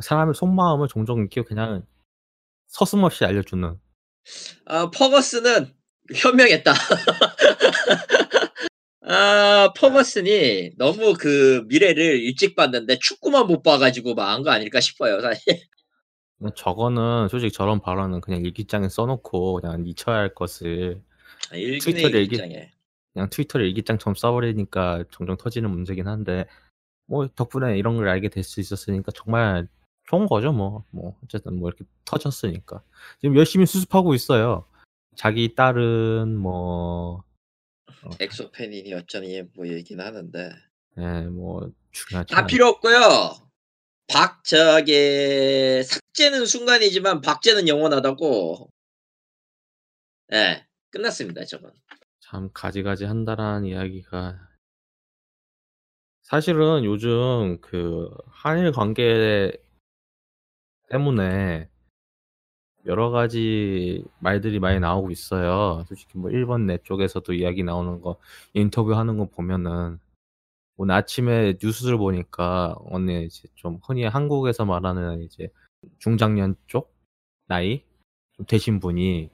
사람의 0.00 0.34
속마음을 0.34 0.88
종종 0.88 1.18
이렇게 1.20 1.42
그냥 1.42 1.84
서슴없이 2.68 3.24
알려주는 3.24 3.78
아, 4.66 4.90
퍼거스는 4.90 5.72
현명했다. 6.14 6.72
아, 9.02 9.72
퍼거슨이 9.76 10.72
너무 10.76 11.14
그 11.18 11.64
미래를 11.68 12.20
일찍 12.20 12.54
봤는데 12.56 12.98
축구만 12.98 13.46
못 13.46 13.62
봐가지고 13.62 14.14
망한 14.14 14.42
거 14.42 14.50
아닐까 14.50 14.80
싶어요, 14.80 15.20
사실. 15.20 15.42
뭐 16.38 16.50
저거는 16.54 17.28
솔직히 17.28 17.52
저런 17.52 17.80
발언은 17.80 18.20
그냥 18.20 18.44
일기장에 18.44 18.88
써놓고 18.88 19.60
그냥 19.60 19.84
잊혀야 19.86 20.16
할 20.16 20.34
것을 20.34 21.02
일기네 21.52 21.78
트위터를 21.80 22.20
일기장에. 22.20 22.72
그냥 23.12 23.30
트위터를 23.30 23.66
일기장처럼 23.66 24.14
써버리니까 24.14 25.04
종종 25.10 25.36
터지는 25.36 25.70
문제긴 25.70 26.06
한데 26.06 26.46
뭐 27.06 27.28
덕분에 27.28 27.78
이런 27.78 27.96
걸 27.96 28.08
알게 28.08 28.28
될 28.30 28.44
수 28.44 28.60
있었으니까 28.60 29.12
정말 29.14 29.68
좋은 30.08 30.26
거죠 30.26 30.52
뭐 30.52 30.84
뭐 30.90 31.16
어쨌든 31.24 31.58
뭐 31.58 31.68
이렇게 31.68 31.84
터졌으니까 32.04 32.82
지금 33.20 33.36
열심히 33.36 33.66
수습하고 33.66 34.14
있어요 34.14 34.64
자기 35.16 35.54
딸은 35.54 36.36
뭐 36.36 37.24
엑소팬이니 38.20 38.94
어쩌니 38.94 39.42
뭐 39.54 39.66
얘기는 39.66 40.02
하는데. 40.04 40.52
예, 40.98 41.22
뭐 41.22 41.70
중요하지 41.90 42.32
다 42.32 42.46
필요 42.46 42.68
없고요. 42.68 42.98
박 44.06 44.44
저기 44.44 45.82
삭제는 45.82 46.46
순간이지만 46.46 47.20
박제는 47.20 47.66
영원하다고. 47.66 48.70
예, 50.32 50.66
끝났습니다, 50.90 51.44
저건. 51.44 51.72
참 52.20 52.50
가지가지 52.52 53.04
한다라는 53.04 53.66
이야기가 53.66 54.38
사실은 56.22 56.84
요즘 56.84 57.60
그 57.60 58.08
한일 58.28 58.70
관계 58.72 59.52
때문에 60.90 61.68
여러 62.86 63.10
가지 63.10 64.04
말들이 64.20 64.60
많이 64.60 64.80
나오고 64.80 65.10
있어요. 65.10 65.84
솔직히 65.88 66.16
뭐 66.18 66.30
일본 66.30 66.66
내 66.66 66.78
쪽에서도 66.78 67.32
이야기 67.34 67.62
나오는 67.62 68.00
거 68.00 68.18
인터뷰 68.54 68.94
하는 68.94 69.18
거 69.18 69.26
보면은 69.26 69.98
오늘 70.76 70.94
아침에 70.94 71.58
뉴스를 71.62 71.98
보니까 71.98 72.76
오늘 72.80 73.24
이제 73.24 73.48
좀 73.56 73.80
흔히 73.82 74.04
한국에서 74.04 74.64
말하는 74.64 75.22
이제 75.22 75.50
중장년 75.98 76.56
쪽 76.66 76.94
나이 77.46 77.84
좀 78.32 78.46
되신 78.46 78.80
분이 78.80 79.30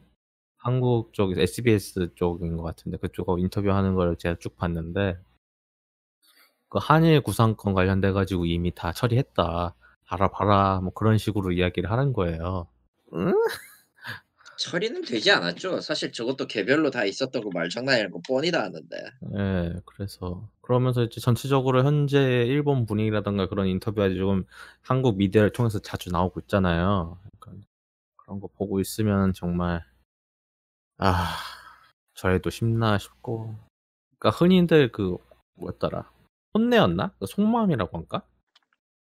한국 0.56 1.12
쪽 1.12 1.36
SBS 1.38 2.14
쪽인 2.14 2.56
것 2.56 2.62
같은데 2.62 2.96
그쪽 2.96 3.38
인터뷰하는 3.38 3.94
걸 3.94 4.16
제가 4.16 4.36
쭉 4.40 4.56
봤는데 4.56 5.18
그 6.70 6.78
한일 6.80 7.20
구상권 7.20 7.74
관련돼 7.74 8.12
가지고 8.12 8.46
이미 8.46 8.72
다 8.74 8.92
처리했다. 8.92 9.74
봐라 10.14 10.28
봐라 10.28 10.80
뭐 10.80 10.92
그런 10.92 11.18
식으로 11.18 11.50
이야기를 11.50 11.90
하는 11.90 12.12
거예요. 12.12 12.68
응? 13.14 13.34
처리는 14.56 15.02
되지 15.02 15.32
않았죠. 15.32 15.80
사실 15.80 16.12
저것도 16.12 16.46
개별로 16.46 16.92
다 16.92 17.04
있었던 17.04 17.42
거 17.42 17.50
말장난이라는 17.52 18.12
거 18.12 18.20
뻔히 18.26 18.52
다 18.52 18.62
아는데. 18.62 18.96
예. 19.36 19.74
그래서 19.84 20.48
그러면서 20.60 21.02
이제 21.02 21.20
전체적으로 21.20 21.82
현재 21.82 22.44
일본 22.46 22.86
분위기라든가 22.86 23.48
그런 23.48 23.66
인터뷰가 23.66 24.08
지금 24.10 24.44
한국 24.82 25.16
미디어를 25.16 25.50
통해서 25.52 25.80
자주 25.80 26.10
나오고 26.12 26.38
있잖아요. 26.42 27.18
그러니까 27.40 27.66
그런 28.16 28.38
거 28.38 28.46
보고 28.46 28.78
있으면 28.78 29.32
정말 29.32 29.84
아 30.98 31.36
저래도 32.14 32.50
쉽나 32.50 32.98
싶고 32.98 33.56
그러니까 34.20 34.38
흔히들 34.38 34.92
그 34.92 35.16
뭐였더라 35.56 36.08
혼내였나? 36.54 37.12
그 37.18 37.26
속마음이라고 37.26 37.98
할까? 37.98 38.22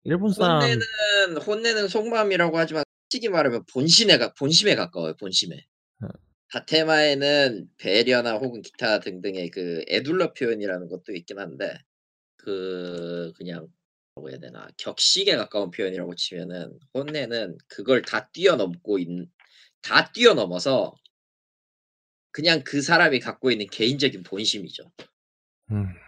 일본 0.07 0.33
사람 0.33 0.63
혼내는 0.63 1.37
혼내는 1.45 1.89
속마음이라고 1.89 2.57
하지만 2.59 2.85
솔직히 3.05 3.29
말하면 3.29 3.65
본심에 3.73 4.19
가 4.19 4.33
본심에 4.35 4.75
가까워요. 4.77 5.17
본심에. 5.17 5.67
어. 6.03 6.09
다테마에는 6.53 7.69
배려나 7.77 8.37
혹은 8.37 8.63
기타 8.63 9.01
등등의 9.01 9.51
그 9.51 9.85
애둘러 9.89 10.33
표현이라는 10.33 10.89
것도 10.89 11.13
있긴 11.13 11.39
한데 11.39 11.77
그 12.37 13.33
그냥 13.37 13.69
뭐라고 14.15 14.31
해야 14.31 14.39
되나 14.39 14.69
격식에 14.77 15.37
가까운 15.37 15.71
표현이라고 15.71 16.15
치면은 16.15 16.79
혼내는 16.95 17.59
그걸 17.67 18.03
다 18.03 18.29
뛰어넘고 18.31 18.99
있, 18.99 19.09
다 19.83 20.13
뛰어넘어서 20.13 20.95
그냥 22.31 22.63
그 22.65 22.81
사람이 22.83 23.21
갖고 23.21 23.51
있는 23.51 23.67
개인적인 23.67 24.23
본심이죠. 24.23 24.93
음. 25.73 26.06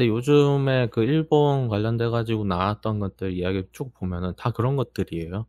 근데 0.00 0.08
요즘에 0.08 0.88
그 0.88 1.02
일본 1.02 1.68
관련돼 1.68 2.08
가지고 2.08 2.46
나왔던 2.46 3.00
것들 3.00 3.34
이야기 3.34 3.64
쭉 3.72 3.92
보면은 3.92 4.32
다 4.34 4.50
그런 4.50 4.74
것들이에요. 4.76 5.44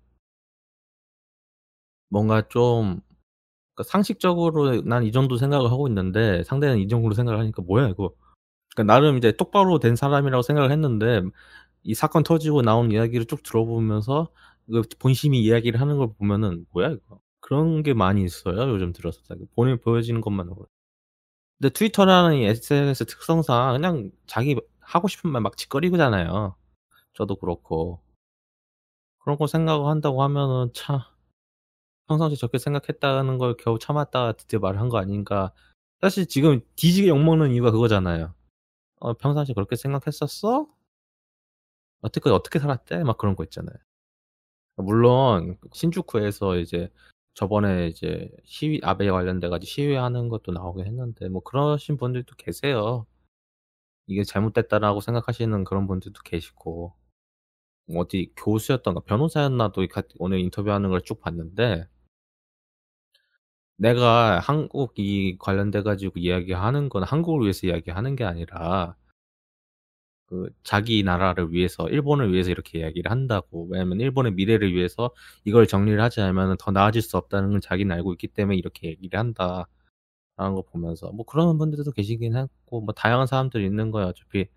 뭔가 2.09 2.47
좀 2.49 2.99
그러니까 3.75 3.83
상식적으로 3.91 4.81
난 4.83 5.03
이 5.05 5.11
정도 5.13 5.37
생각을 5.37 5.71
하고 5.71 5.87
있는데 5.89 6.43
상대는 6.45 6.79
이 6.79 6.87
정도로 6.89 7.15
생각을 7.15 7.39
하니까 7.41 7.61
뭐야 7.63 7.89
이거. 7.89 8.13
그러니까 8.75 8.93
나름 8.95 9.17
이제 9.17 9.33
똑바로 9.33 9.79
된 9.79 9.95
사람이라고 9.97 10.41
생각을 10.43 10.71
했는데 10.71 11.21
이 11.83 11.93
사건 11.95 12.23
터지고 12.23 12.61
나온 12.63 12.91
이야기를 12.91 13.27
쭉 13.27 13.43
들어보면서 13.43 14.29
그 14.71 14.83
본심이 14.99 15.41
이야기를 15.43 15.81
하는 15.81 15.97
걸 15.97 16.09
보면은 16.19 16.65
뭐야 16.73 16.91
이거. 16.91 17.19
그런 17.41 17.83
게 17.83 17.93
많이 17.95 18.23
있어요 18.25 18.69
요즘 18.71 18.93
들어서 18.93 19.21
본인 19.55 19.79
보여지는 19.81 20.21
것만으로. 20.21 20.67
근데 21.61 21.69
트위터라는 21.73 22.37
이 22.37 22.45
SNS 22.45 23.05
특성상 23.05 23.73
그냥 23.73 24.11
자기 24.25 24.55
하고 24.79 25.07
싶은 25.07 25.29
말 25.31 25.41
막 25.43 25.57
짓거리잖아요. 25.57 26.55
저도 27.13 27.35
그렇고. 27.37 28.01
그런 29.19 29.37
거 29.37 29.47
생각을 29.47 29.87
한다고 29.87 30.21
하면은 30.23 30.69
참 30.73 30.99
평상시에 32.07 32.35
저렇게 32.37 32.57
생각했다는 32.59 33.37
걸 33.37 33.55
겨우 33.57 33.79
참았다가 33.79 34.33
드디어 34.33 34.59
말을 34.59 34.79
한거 34.79 34.97
아닌가. 34.99 35.51
사실 36.01 36.25
지금 36.27 36.61
뒤지게 36.75 37.09
욕먹는 37.09 37.51
이유가 37.53 37.71
그거잖아요. 37.71 38.33
어 39.01 39.13
평상시에 39.15 39.55
그렇게 39.55 39.75
생각했었어? 39.77 40.67
여태까지 42.03 42.33
어떻게 42.33 42.59
살았대? 42.59 43.03
막 43.03 43.17
그런 43.17 43.35
거 43.35 43.43
있잖아요. 43.45 43.75
물론 44.77 45.57
신주쿠에서 45.73 46.57
이제 46.57 46.89
저번에 47.33 47.87
이제 47.87 48.29
시위 48.45 48.79
아베 48.83 49.09
관련돼 49.09 49.49
가지고 49.49 49.67
시위하는 49.69 50.29
것도 50.29 50.51
나오긴 50.53 50.85
했는데 50.87 51.29
뭐 51.29 51.41
그러신 51.43 51.97
분들도 51.97 52.35
계세요. 52.37 53.05
이게 54.07 54.23
잘못됐다라고 54.23 55.01
생각하시는 55.01 55.63
그런 55.63 55.87
분들도 55.87 56.21
계시고 56.23 56.93
어디 57.95 58.33
교수였던가 58.37 59.01
변호사였나도 59.01 59.87
가 59.89 60.03
오늘 60.19 60.39
인터뷰하는 60.39 60.89
걸 60.89 61.01
쭉 61.03 61.19
봤는데 61.21 61.87
내가 63.77 64.39
한국 64.39 64.93
이 64.97 65.37
관련돼 65.39 65.81
가지고 65.83 66.19
이야기하는 66.19 66.87
건 66.89 67.03
한국을 67.03 67.41
위해서 67.43 67.67
이야기하는 67.67 68.15
게 68.15 68.23
아니라 68.23 68.95
그 70.31 70.49
자기 70.63 71.03
나라를 71.03 71.51
위해서 71.51 71.89
일본을 71.89 72.31
위해서 72.33 72.51
이렇게 72.51 72.79
이야기를 72.79 73.11
한다고. 73.11 73.67
왜냐면 73.69 73.99
일본의 73.99 74.33
미래를 74.33 74.73
위해서 74.73 75.11
이걸 75.45 75.67
정리를 75.67 76.01
하지 76.01 76.21
않으면은 76.21 76.55
더 76.59 76.71
나아질 76.71 77.01
수 77.01 77.17
없다는 77.17 77.51
걸 77.51 77.61
자기는 77.61 77.93
알고 77.95 78.13
있기 78.13 78.29
때문에 78.29 78.57
이렇게 78.57 78.87
얘기를 78.89 79.19
한다라는 79.19 79.65
거 80.37 80.63
보면서 80.71 81.11
뭐 81.11 81.25
그런 81.25 81.57
분들도 81.57 81.91
계시긴 81.91 82.35
했고 82.37 82.81
뭐 82.81 82.93
다양한 82.93 83.27
사람들이 83.27 83.65
있는 83.65 83.91
거야. 83.91 84.07
어차피 84.07 84.47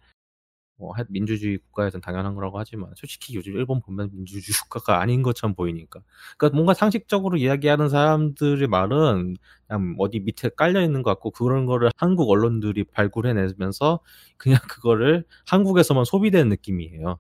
뭐하 0.77 1.05
민주주의 1.09 1.59
국가에선 1.59 2.01
당연한 2.01 2.35
거라고 2.35 2.59
하지만 2.59 2.91
솔직히 2.97 3.35
요즘 3.37 3.55
일본 3.55 3.81
보면 3.81 4.11
민주주의 4.13 4.55
국가가 4.69 5.01
아닌 5.01 5.23
것처럼 5.23 5.55
보이니까. 5.55 6.01
그러니까 6.37 6.57
뭔가 6.57 6.75
상식적으로 6.75 7.37
이야기하는 7.37 7.89
사람들의 7.89 8.67
말은 8.69 9.37
그냥 9.69 9.95
어디 9.99 10.21
밑에 10.21 10.51
깔려 10.51 10.83
있는 10.83 11.03
것 11.03 11.11
같고 11.13 11.31
그런 11.31 11.67
거를 11.67 11.91
한국 11.97 12.31
언론들이 12.31 12.85
발굴해 12.85 13.33
내면서 13.35 14.01
그냥 14.37 14.59
그거를 14.71 15.25
한국에서만 15.47 16.05
소비되는 16.05 16.49
느낌이에요. 16.49 17.19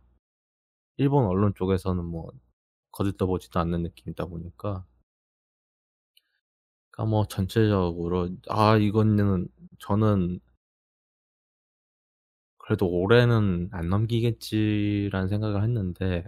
일본 0.96 1.26
언론 1.26 1.54
쪽에서는 1.54 2.04
뭐 2.04 2.30
거들떠보지도 2.92 3.60
않는 3.60 3.82
느낌이다 3.82 4.26
보니까. 4.26 4.84
그러니까 6.90 7.10
뭐 7.10 7.26
전체적으로 7.26 8.30
아 8.48 8.76
이거는 8.76 9.48
저는 9.80 10.40
그래도 12.66 12.88
올해는 12.88 13.68
안 13.72 13.90
넘기겠지라는 13.90 15.28
생각을 15.28 15.62
했는데 15.64 16.24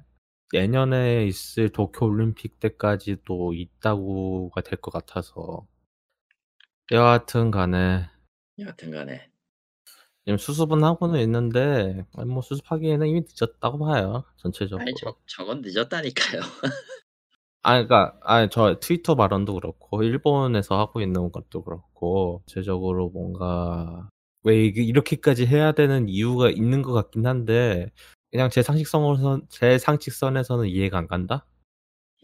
내년에 0.52 1.24
있을 1.26 1.70
도쿄 1.70 2.04
올림픽 2.06 2.60
때까지도 2.60 3.54
있다고가 3.54 4.60
될 4.60 4.78
것 4.80 4.90
같아서 4.90 5.66
여하튼 6.92 7.50
간에 7.50 8.10
여하튼 8.58 8.90
간에 8.90 9.30
지금 10.26 10.36
수습은 10.38 10.84
하고는 10.84 11.20
있는데 11.20 12.04
아니 12.16 12.28
뭐 12.30 12.42
수습하기에는 12.42 13.06
이미 13.06 13.22
늦었다고 13.22 13.78
봐요 13.78 14.24
전체적으로. 14.36 14.82
아니 14.82 14.92
저 14.94 15.16
저건 15.26 15.62
늦었다니까요. 15.62 16.40
아 17.62 17.72
그러니까 17.82 18.18
아니 18.22 18.48
저 18.50 18.78
트위터 18.78 19.14
발언도 19.14 19.54
그렇고 19.54 20.02
일본에서 20.02 20.78
하고 20.78 21.00
있는 21.00 21.32
것도 21.32 21.64
그렇고 21.64 22.42
전체적으로 22.46 23.10
뭔가 23.10 24.10
왜 24.46 24.66
이렇게까지 24.66 25.44
해야 25.44 25.72
되는 25.72 26.08
이유가 26.08 26.50
있는 26.50 26.80
것 26.80 26.92
같긴 26.92 27.26
한데 27.26 27.90
그냥 28.30 28.48
제 28.48 28.62
상식성으로선 28.62 29.48
제 29.48 29.76
상식선에서는 29.76 30.68
이해가 30.68 30.98
안 30.98 31.08
간다? 31.08 31.44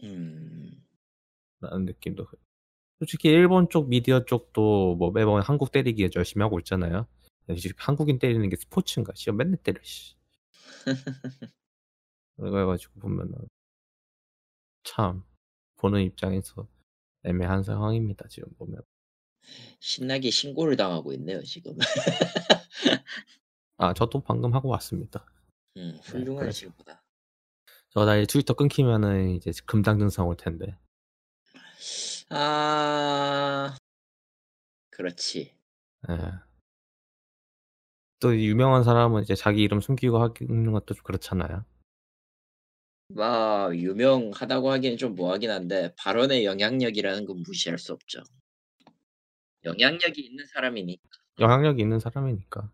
음. 0.03 0.71
라는 1.59 1.85
느낌도 1.85 2.25
솔직히 2.99 3.27
일본 3.27 3.67
쪽 3.69 3.89
미디어 3.89 4.23
쪽도 4.23 4.95
뭐 4.95 5.11
매번 5.11 5.41
한국 5.41 5.73
때리기 5.73 6.09
열심히 6.15 6.43
하고 6.43 6.59
있잖아요. 6.59 7.07
한국인 7.75 8.19
때리는 8.19 8.47
게 8.47 8.55
스포츠인가? 8.55 9.11
씨 9.15 9.29
맨날 9.31 9.57
때려 9.57 9.81
씨. 9.83 10.15
그래 12.37 12.65
가지고 12.65 13.01
보면은 13.01 13.35
참 14.83 15.23
보는 15.75 16.01
입장에서 16.03 16.69
애매한 17.23 17.63
상황입니다, 17.63 18.29
지금 18.29 18.49
보면. 18.57 18.81
신나게 19.79 20.29
신고를 20.29 20.75
당하고 20.77 21.13
있네요, 21.13 21.41
지금. 21.43 21.77
아 23.77 23.93
저도 23.93 24.21
방금 24.21 24.53
하고 24.53 24.69
왔습니다. 24.69 25.25
음네 25.77 25.97
훌륭하네 26.03 26.39
그래서 26.39 26.59
지금보다. 26.59 27.03
저 27.89 28.05
나 28.05 28.15
이제 28.17 28.25
트위터 28.27 28.53
끊기면은 28.53 29.31
이제 29.31 29.51
금당 29.65 29.99
증상 29.99 30.27
올 30.27 30.35
텐데. 30.37 30.77
아. 32.29 33.75
그렇지. 34.91 35.53
예. 36.09 36.15
또 38.19 38.35
유명한 38.37 38.83
사람은 38.83 39.23
이제 39.23 39.35
자기 39.35 39.61
이름 39.61 39.81
숨기고 39.81 40.17
하는 40.19 40.71
것도 40.71 40.93
좀 40.93 41.03
그렇잖아요. 41.03 41.65
뭐 43.09 43.75
유명하다고 43.75 44.71
하기엔 44.71 44.97
좀 44.97 45.15
뭐하긴 45.15 45.51
한데 45.51 45.93
발언의 45.97 46.45
영향력이라는 46.45 47.25
건 47.25 47.43
무시할 47.45 47.77
수 47.77 47.93
없죠. 47.93 48.23
영향력이 49.65 50.21
있는 50.21 50.45
사람이니까. 50.45 51.03
영향력이 51.39 51.81
있는 51.81 51.99
사람이니까. 51.99 52.69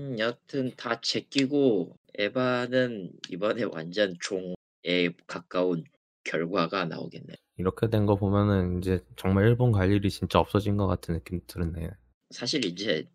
음 0.00 0.18
여하튼 0.18 0.70
다 0.76 1.00
제끼고 1.00 1.96
에바는 2.14 3.12
이번에 3.30 3.64
완전 3.64 4.14
종에 4.20 5.10
가까운 5.26 5.84
결과가 6.24 6.84
나오겠네. 6.84 7.34
이렇게 7.56 7.88
된 7.88 8.06
거 8.06 8.14
보면은 8.16 8.76
인제 8.76 9.04
정말 9.16 9.46
일본 9.48 9.72
갈 9.72 9.90
일이 9.90 10.10
진짜 10.10 10.38
없어진 10.38 10.76
것 10.76 10.86
같은 10.86 11.14
느낌이 11.14 11.40
드네요. 11.46 11.90
사실 12.30 12.64
이제 12.64 13.08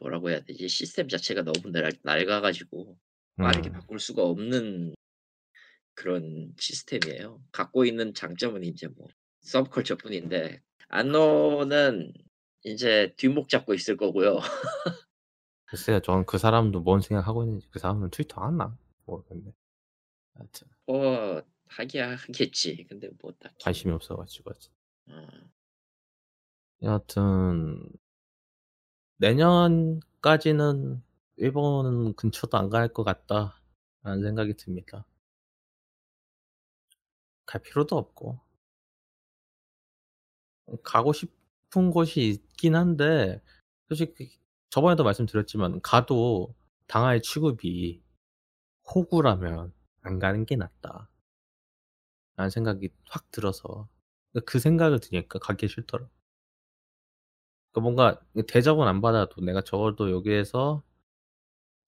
뭐라고 0.00 0.30
해야 0.30 0.40
되지? 0.40 0.68
시스템 0.68 1.08
자체가 1.08 1.42
너무 1.42 1.70
낡 1.70 1.92
낡아 2.02 2.40
가지고 2.40 2.96
빠르게 3.36 3.68
음. 3.68 3.72
바꿀 3.74 3.98
수가 4.00 4.22
없는 4.22 4.94
그런 5.94 6.54
시스템이에요. 6.58 7.42
갖고 7.52 7.84
있는 7.84 8.14
장점은 8.14 8.64
이제 8.64 8.86
뭐 8.88 9.06
서브컬처뿐인데 9.42 10.60
안노는 10.88 12.12
이제 12.64 13.14
뒷목 13.16 13.48
잡고 13.48 13.74
있을 13.74 13.96
거고요. 13.96 14.38
글쎄요, 15.66 16.00
저는 16.00 16.26
그 16.26 16.36
사람도 16.38 16.80
뭔 16.80 17.00
생각하고 17.00 17.44
있는지 17.44 17.68
그 17.70 17.78
사람은 17.78 18.10
트위터 18.10 18.42
하나 18.42 18.76
모르겠네. 19.06 19.52
하여튼 20.34 20.68
뭐 20.86 21.42
하기야 21.68 22.16
하겠지. 22.16 22.84
근데 22.88 23.08
뭐 23.20 23.32
딱히 23.38 23.56
관심이 23.64 23.92
없어가지고. 23.94 24.50
어, 25.08 25.50
여하튼 26.82 27.90
내년까지는 29.18 31.00
일본 31.36 32.14
근처도 32.14 32.58
안 32.58 32.70
갈 32.70 32.88
것 32.92 33.04
같다라는 33.04 34.22
생각이 34.24 34.54
듭니다. 34.54 35.06
갈 37.44 37.60
필요도 37.60 37.98
없고 37.98 38.40
가고 40.82 41.12
싶 41.12 41.30
은 41.76 41.90
곳이 41.90 42.20
있긴 42.30 42.74
한데 42.76 43.40
솔직히 43.88 44.38
저번에도 44.70 45.04
말씀드렸지만 45.04 45.80
가도 45.82 46.54
당할 46.86 47.22
취급이 47.22 48.02
호구라면 48.94 49.72
안 50.02 50.18
가는 50.18 50.46
게 50.46 50.56
낫다. 50.56 51.10
라는 52.36 52.50
생각이 52.50 52.88
확 53.08 53.30
들어서 53.30 53.88
그 54.44 54.58
생각을 54.58 54.98
드니까 55.00 55.38
가기 55.38 55.68
싫더라. 55.68 56.08
그 57.72 57.80
뭔가 57.80 58.20
대접은 58.48 58.86
안 58.86 59.00
받아도 59.00 59.40
내가 59.40 59.60
적어도 59.60 60.10
여기에서 60.10 60.82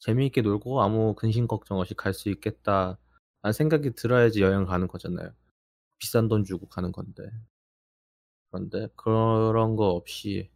재미있게 0.01 0.43
놀고 0.43 0.83
아무 0.83 1.15
근심 1.15 1.47
걱정 1.47 1.79
없이 1.79 1.95
갈 1.95 2.13
수 2.15 2.29
있겠다. 2.31 2.99
라는 3.43 3.53
생각이 3.53 3.95
들어야지 3.95 4.43
여행 4.43 4.65
가는 4.67 4.87
거잖아요. 4.89 5.33
비싼 5.99 6.29
돈 6.29 6.45
주고 6.45 6.69
가는 6.69 6.93
건데. 6.93 7.25
그런데 8.53 8.89
그런 8.97 9.77
거 9.77 9.89
없이 9.91 10.51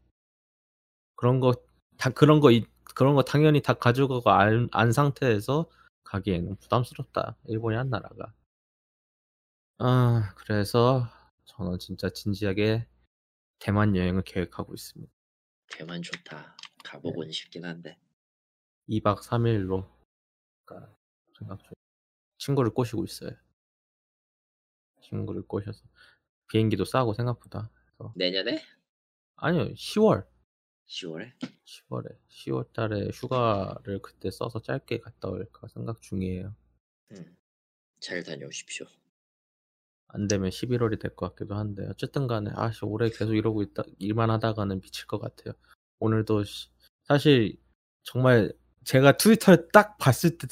그런 1.17 1.41
거 1.41 1.53
다 1.99 2.11
그런 2.11 2.41
거 2.41 2.51
이- 2.51 2.67
그런 2.95 3.15
거 3.15 3.23
당연히 3.23 3.63
다 3.63 3.73
가져가고 3.73 4.29
안, 4.31 4.69
안 4.71 4.93
상태에서 4.93 5.67
가기에는 6.05 6.57
부담스럽다. 6.57 7.39
일본이 7.47 7.75
한 7.77 7.89
나라가. 7.89 8.35
아 9.79 10.35
그래서 10.37 11.07
저는 11.47 11.79
진짜 11.79 12.11
진지하게 12.11 12.87
대만 13.59 13.97
여행을 13.97 14.25
계획하고 14.25 14.75
있습니다. 14.75 15.11
대만 15.73 16.03
좋다. 16.03 16.55
가보곤 16.85 17.31
싶긴 17.33 17.65
한데 17.65 17.99
2박 18.91 19.23
3일로 19.23 19.89
생각 21.39 21.59
중. 21.65 21.73
친구를 22.39 22.73
꼬시고 22.75 23.05
있어요. 23.05 23.31
친구를 25.01 25.43
꼬셔서 25.49 25.83
비행기도 26.49 26.85
싸고 26.85 27.15
생각보다. 27.15 27.71
그래서 27.99 28.13
내년에 28.17 28.63
아니요 29.37 29.73
10월 29.75 30.27
10월에 30.89 31.33
10월에 31.65 32.17
10월 32.29 32.73
달에 32.73 33.09
휴가를 33.13 34.01
그때 34.03 34.31
써서 34.31 34.61
짧게 34.63 35.01
갔다 35.01 35.29
올까 35.29 35.67
생각 35.69 36.01
중이에요. 36.01 36.55
음, 37.13 37.37
잘 38.01 38.23
다녀오십시오. 38.23 38.87
안 40.09 40.29
되면 40.29 40.51
11월이 40.51 41.01
될 41.01 41.15
것 41.17 41.31
같기도 41.35 41.57
한데 41.57 41.87
어쨌든 41.89 42.27
간에 42.29 42.51
아씨 42.55 42.85
올해 42.85 43.11
계속 43.11 43.35
이러고 43.35 43.63
있다 43.63 43.83
일만 43.99 44.31
하다가는 44.31 44.81
미칠 44.81 45.07
것 45.07 45.19
같아요. 45.19 45.55
오늘도 45.99 46.45
씨- 46.45 46.69
사실 47.05 47.57
정말 48.05 48.53
제가 48.85 49.17
트위터를 49.17 49.69
딱 49.73 49.99
봤을 49.99 50.39
때, 50.39 50.47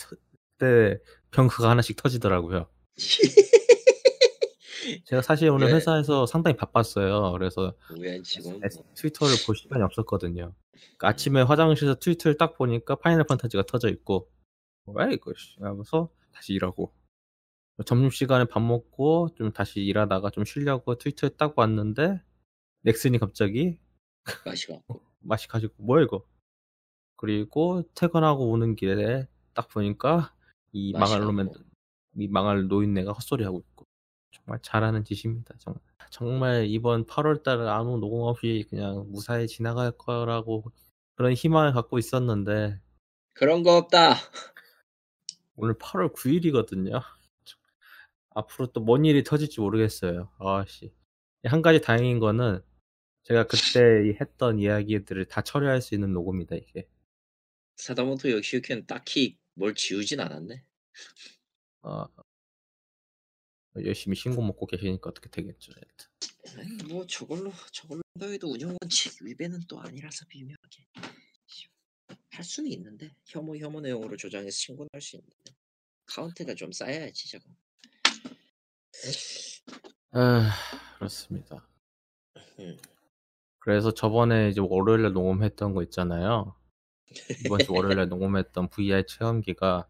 때 0.59 0.99
병크가 1.31 1.71
하나씩 1.71 1.97
터지더라고요. 1.97 2.69
제가 5.05 5.23
사실 5.23 5.51
오늘 5.51 5.69
네. 5.69 5.75
회사에서 5.75 6.27
상당히 6.27 6.57
바빴어요. 6.57 7.33
그래서 7.33 7.75
뭐. 8.43 8.61
트위터를 8.95 9.35
볼 9.47 9.57
시간이 9.57 9.83
없었거든요. 9.83 10.55
그러니까 10.73 11.09
아침에 11.09 11.43
화장실에서 11.43 11.99
트위터를 11.99 12.37
딱 12.37 12.57
보니까 12.57 12.97
파이널 12.97 13.25
판타지가 13.25 13.65
터져 13.65 13.89
있고 13.89 14.31
왜 14.87 15.13
이거 15.13 15.33
씨 15.35 15.57
하면서 15.61 16.11
다시 16.33 16.53
일하고 16.53 16.93
점심시간에 17.87 18.45
밥 18.45 18.61
먹고 18.61 19.31
좀 19.37 19.53
다시 19.53 19.81
일하다가 19.81 20.31
좀 20.31 20.45
쉬려고 20.45 20.97
트위터에 20.97 21.31
딱 21.31 21.55
봤는데 21.55 22.21
넥슨이 22.83 23.19
갑자기 23.19 23.79
맛이 24.45 24.69
갔고 24.69 25.03
맛이 25.21 25.49
가지고 25.49 25.75
뭐야 25.79 26.05
이거 26.05 26.25
그리고 27.17 27.83
퇴근하고 27.95 28.51
오는 28.51 28.77
길에 28.77 29.27
딱 29.55 29.69
보니까 29.69 30.35
이 30.73 30.93
망할 30.93 31.21
갔고. 31.21 31.55
이 32.17 32.29
망할 32.29 32.67
노인네가 32.69 33.13
헛소리하고 33.13 33.61
있고 33.61 33.84
정말 34.35 34.59
잘하는 34.63 35.05
짓입니다. 35.05 35.55
정말 35.59 35.81
정말 36.11 36.67
이번 36.67 37.07
8월달에 37.07 37.67
아무 37.69 37.99
녹음 37.99 38.23
없이 38.23 38.67
그냥 38.71 39.07
무사히 39.11 39.47
지나갈 39.49 39.93
거라고 39.93 40.65
그런 41.17 41.33
희망을 41.33 41.73
갖고 41.73 41.99
있었는데 41.99 42.81
그런 43.35 43.63
거 43.63 43.77
없다. 43.77 44.15
오늘 45.57 45.75
8월 45.75 46.13
9일이거든요. 46.15 47.03
앞으로 48.31 48.67
또 48.73 48.81
뭔 48.85 49.05
일이 49.05 49.23
터질지 49.23 49.61
모르겠어요. 49.61 50.31
아씨. 50.39 50.93
한 51.45 51.63
가지 51.63 51.81
다행인 51.81 52.19
거는 52.19 52.63
제가 53.25 53.47
그때 53.47 53.81
했던 54.21 54.59
이야기들을 54.59 55.27
다 55.27 55.43
처리할 55.43 55.81
수 55.83 55.95
있는 55.95 56.13
녹음이다 56.13 56.57
이게. 56.57 56.89
사다모토 57.77 58.31
요시유키는 58.31 58.87
딱히 58.87 59.39
뭘 59.55 59.75
지우진 59.75 60.21
않았네. 60.21 60.65
어, 61.83 62.07
열심히 63.83 64.17
신고 64.17 64.43
먹고 64.43 64.67
계시니까 64.67 65.11
어떻게 65.11 65.29
되겠죠. 65.31 65.73
아니, 66.57 66.69
뭐 66.85 67.07
저걸로 67.07 67.53
저걸로 67.73 68.03
해도 68.23 68.53
운영 68.53 68.77
원칙 68.81 69.21
위배는 69.23 69.61
또 69.69 69.81
아니라서 69.81 70.25
비묘하게 70.29 70.87
할 72.31 72.45
수는 72.45 72.71
있는데 72.73 73.15
혐오 73.27 73.57
혐오 73.57 73.81
내용으로 73.81 74.17
조장해서 74.17 74.57
신고는 74.57 74.89
할 74.93 75.01
수 75.01 75.17
있는데 75.17 75.35
카운트가 76.07 76.55
좀 76.55 76.71
쌓여야지 76.73 77.31
저거. 77.31 77.45
아, 80.13 80.51
그렇습니다. 80.99 81.67
음. 82.61 82.77
그래서 83.59 83.93
저번에 83.93 84.51
이제 84.51 84.61
월요일에 84.61 85.11
녹음했던 85.11 85.75
거 85.75 85.83
있잖아요. 85.85 86.55
이번 87.45 87.59
주 87.61 87.73
월요일에 87.73 88.07
녹음했던 88.07 88.69
VR 88.69 89.07
체험기가 89.07 89.89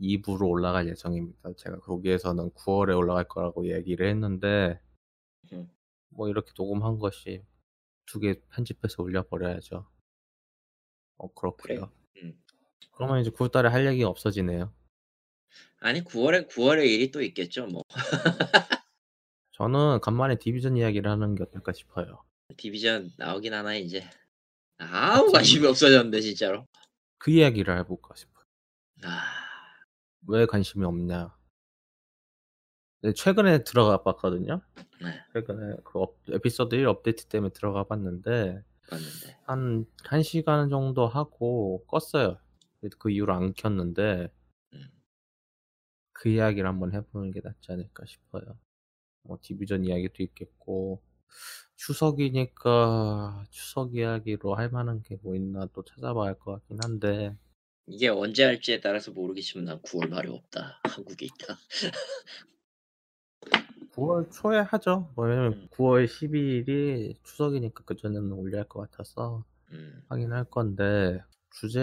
2부로 0.00 0.48
올라갈 0.48 0.88
예정입니다. 0.88 1.52
제가 1.56 1.80
거기에서는 1.80 2.50
9월에 2.52 2.96
올라갈 2.96 3.28
거라고 3.28 3.68
얘기를 3.70 4.08
했는데 4.08 4.80
음. 5.52 5.70
뭐 6.08 6.28
이렇게 6.28 6.52
녹음한 6.56 6.98
것이 6.98 7.44
두 8.06 8.18
개 8.20 8.40
편집해서 8.50 9.02
올려버려야죠. 9.02 9.86
어, 11.18 11.34
그렇고요. 11.34 11.92
음. 12.22 12.42
그러면 12.92 13.20
이제 13.20 13.30
9월달에 13.30 13.68
할 13.68 13.86
얘기가 13.86 14.08
없어지네요. 14.08 14.72
아니 15.80 16.02
9월에 16.02 16.48
9월에 16.48 16.86
일이 16.86 17.10
또 17.10 17.22
있겠죠 17.22 17.66
뭐 17.66 17.82
저는 19.52 20.00
간만에 20.00 20.36
디비전 20.38 20.76
이야기를 20.76 21.10
하는 21.10 21.34
게 21.34 21.42
어떨까 21.42 21.72
싶어요. 21.72 22.24
디비전 22.56 23.12
나오긴 23.16 23.52
하나 23.54 23.74
이제 23.74 24.04
아무 24.78 25.30
관심이 25.30 25.66
없어졌는데 25.66 26.20
진짜로. 26.20 26.66
그 27.18 27.30
이야기를 27.30 27.78
해볼까 27.78 28.14
싶어요. 28.14 28.44
아 29.04 29.49
왜 30.28 30.46
관심이 30.46 30.84
없냐? 30.86 31.34
네, 33.02 33.12
최근에 33.14 33.64
들어가 33.64 34.02
봤거든요. 34.02 34.60
네, 35.02 35.20
최근에 35.32 35.76
그 35.84 35.98
업- 36.00 36.18
에피소드 36.30 36.74
1 36.74 36.86
업데이트 36.86 37.26
때문에 37.26 37.52
들어가 37.52 37.84
봤는데 37.84 38.62
봤는데 38.88 39.36
한 39.44 39.86
1시간 40.04 40.68
정도 40.70 41.06
하고 41.08 41.84
껐어요. 41.88 42.38
그 42.98 43.10
이후로 43.10 43.34
안 43.34 43.54
켰는데 43.54 44.28
음. 44.74 44.90
그 46.12 46.28
이야기를 46.28 46.68
한번 46.68 46.92
해보는 46.94 47.30
게 47.32 47.40
낫지 47.42 47.72
않을까 47.72 48.04
싶어요. 48.06 48.58
뭐 49.24 49.38
디비전 49.42 49.84
이야기도 49.86 50.22
있겠고 50.24 51.02
추석이니까 51.76 53.46
추석 53.50 53.94
이야기로 53.96 54.54
할 54.56 54.70
만한 54.70 55.02
게 55.02 55.18
뭐 55.22 55.36
있나 55.36 55.66
또 55.74 55.84
찾아봐야 55.84 56.30
할 56.30 56.38
것 56.40 56.52
같긴 56.54 56.78
한데 56.84 57.36
이게 57.90 58.08
언제 58.08 58.44
할지에 58.44 58.80
따라서 58.80 59.10
모르겠지만 59.10 59.64
난 59.64 59.80
9월 59.82 60.08
말에 60.08 60.28
없다 60.30 60.80
한국에 60.84 61.26
있다. 61.26 61.58
9월 63.94 64.30
초에 64.32 64.58
하죠. 64.60 65.12
왜냐면 65.16 65.52
음. 65.54 65.68
9월 65.72 66.06
12일이 66.06 67.16
추석이니까 67.24 67.82
그 67.84 67.96
전에는 67.96 68.32
올려야 68.32 68.60
할 68.62 68.68
것 68.68 68.88
같아서 68.90 69.44
음. 69.72 70.02
하긴 70.08 70.32
할 70.32 70.44
건데 70.44 71.18
주제 71.52 71.80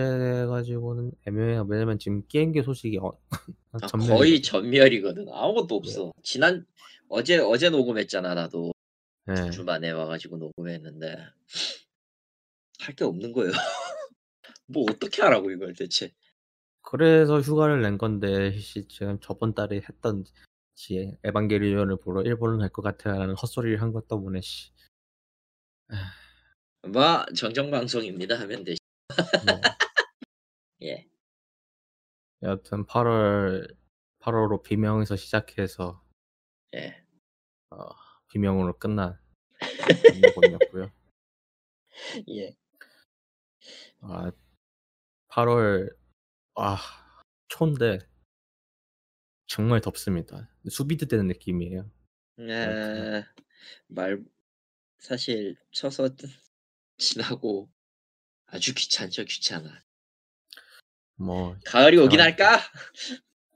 가지고는 0.48 1.12
애매해요. 1.28 1.66
왜냐면 1.70 2.00
지금 2.00 2.26
게임기 2.28 2.64
소식이 2.64 2.98
어, 3.00 3.12
아, 3.74 3.78
전멸이거든요. 3.80 4.18
거의 4.18 4.42
전멸이거든. 4.42 5.28
아무것도 5.30 5.76
없어. 5.76 6.14
지난 6.24 6.66
어제 7.10 7.38
어제 7.38 7.70
녹음했잖아 7.70 8.34
나도 8.34 8.72
네. 9.26 9.52
주 9.52 9.66
만에 9.66 9.92
와가지고 9.92 10.38
녹음했는데 10.38 11.18
할 12.80 12.96
게 12.96 13.04
없는 13.04 13.34
거예요. 13.34 13.52
뭐 14.68 14.84
어떻게 14.90 15.22
하라고 15.24 15.52
이걸 15.52 15.74
대체? 15.74 16.14
그래서 16.82 17.40
휴가를 17.42 17.82
낸 17.82 17.98
건데 17.98 18.58
씨, 18.60 18.88
지금 18.88 19.20
저번 19.20 19.54
달에 19.54 19.78
했던 19.88 20.24
지 20.76 21.18
에반게리온을 21.24 21.98
보러 21.98 22.22
일본을 22.22 22.60
갈 22.60 22.70
것 22.70 22.82
같아라는 22.82 23.36
헛소리를 23.36 23.82
한 23.82 23.92
것 23.94 24.08
때문에 24.08 24.42
씨. 24.42 24.72
뭐 26.84 27.26
정정 27.36 27.72
방송입니다 27.72 28.40
하면 28.42 28.64
되지. 28.64 28.80
뭐 29.46 29.56
예. 30.84 31.08
여하튼 32.44 32.86
8월 32.86 33.76
8월로 34.20 34.62
비명에서 34.64 35.16
시작해서 35.16 36.04
예. 36.76 37.04
어, 37.72 37.90
비명으로 38.30 38.78
끝난 38.78 39.20
일본이었고요. 40.16 40.92
예. 42.30 42.56
아 44.02 44.32
8월 45.38 45.96
아 46.56 46.78
초인데 47.48 48.00
정말 49.46 49.82
덥습니다. 49.82 50.50
수비드 50.68 51.08
되는 51.08 51.28
느낌이에요. 51.28 51.92
아, 52.40 53.24
말 53.86 54.24
사실 54.98 55.56
쳐서 55.72 56.10
지나고 56.98 57.70
아주 58.48 58.74
귀찮죠 58.74 59.26
귀찮아. 59.26 59.84
뭐 61.18 61.56
가을이 61.66 61.98
오긴 61.98 62.20
아, 62.20 62.24
할까? 62.24 62.60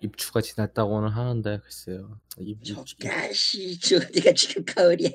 입추가 0.02 0.40
지났다고는 0.42 1.10
하는데 1.10 1.60
글쎄요. 1.62 2.22
저가씨 2.86 3.80
저 3.80 3.96
어디가 3.98 4.34
지금 4.34 4.64
가을이야. 4.66 5.10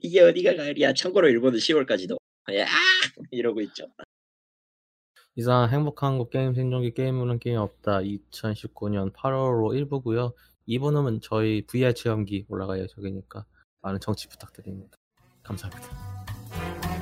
이게 0.00 0.20
어디가 0.20 0.54
가을이야 0.54 0.94
참고로 0.94 1.28
일본은 1.28 1.58
10월까지도 1.58 2.16
야 2.54 2.66
이러고 3.32 3.60
있죠 3.62 3.88
이상 5.38 5.68
행복한 5.68 6.12
한국 6.12 6.30
게임 6.30 6.54
생존기 6.54 6.94
게임은 6.94 7.38
게임 7.38 7.58
없다. 7.58 7.98
2019년 7.98 9.12
8월로 9.12 9.86
1부고요. 9.86 10.32
2부는 10.66 11.20
저희 11.20 11.60
VR 11.66 11.92
체험기 11.92 12.46
올라갈 12.48 12.80
예정이니까. 12.80 13.44
많은 13.82 14.00
정치 14.00 14.28
부탁드립니다. 14.28 14.96
감사합니다 15.42 16.95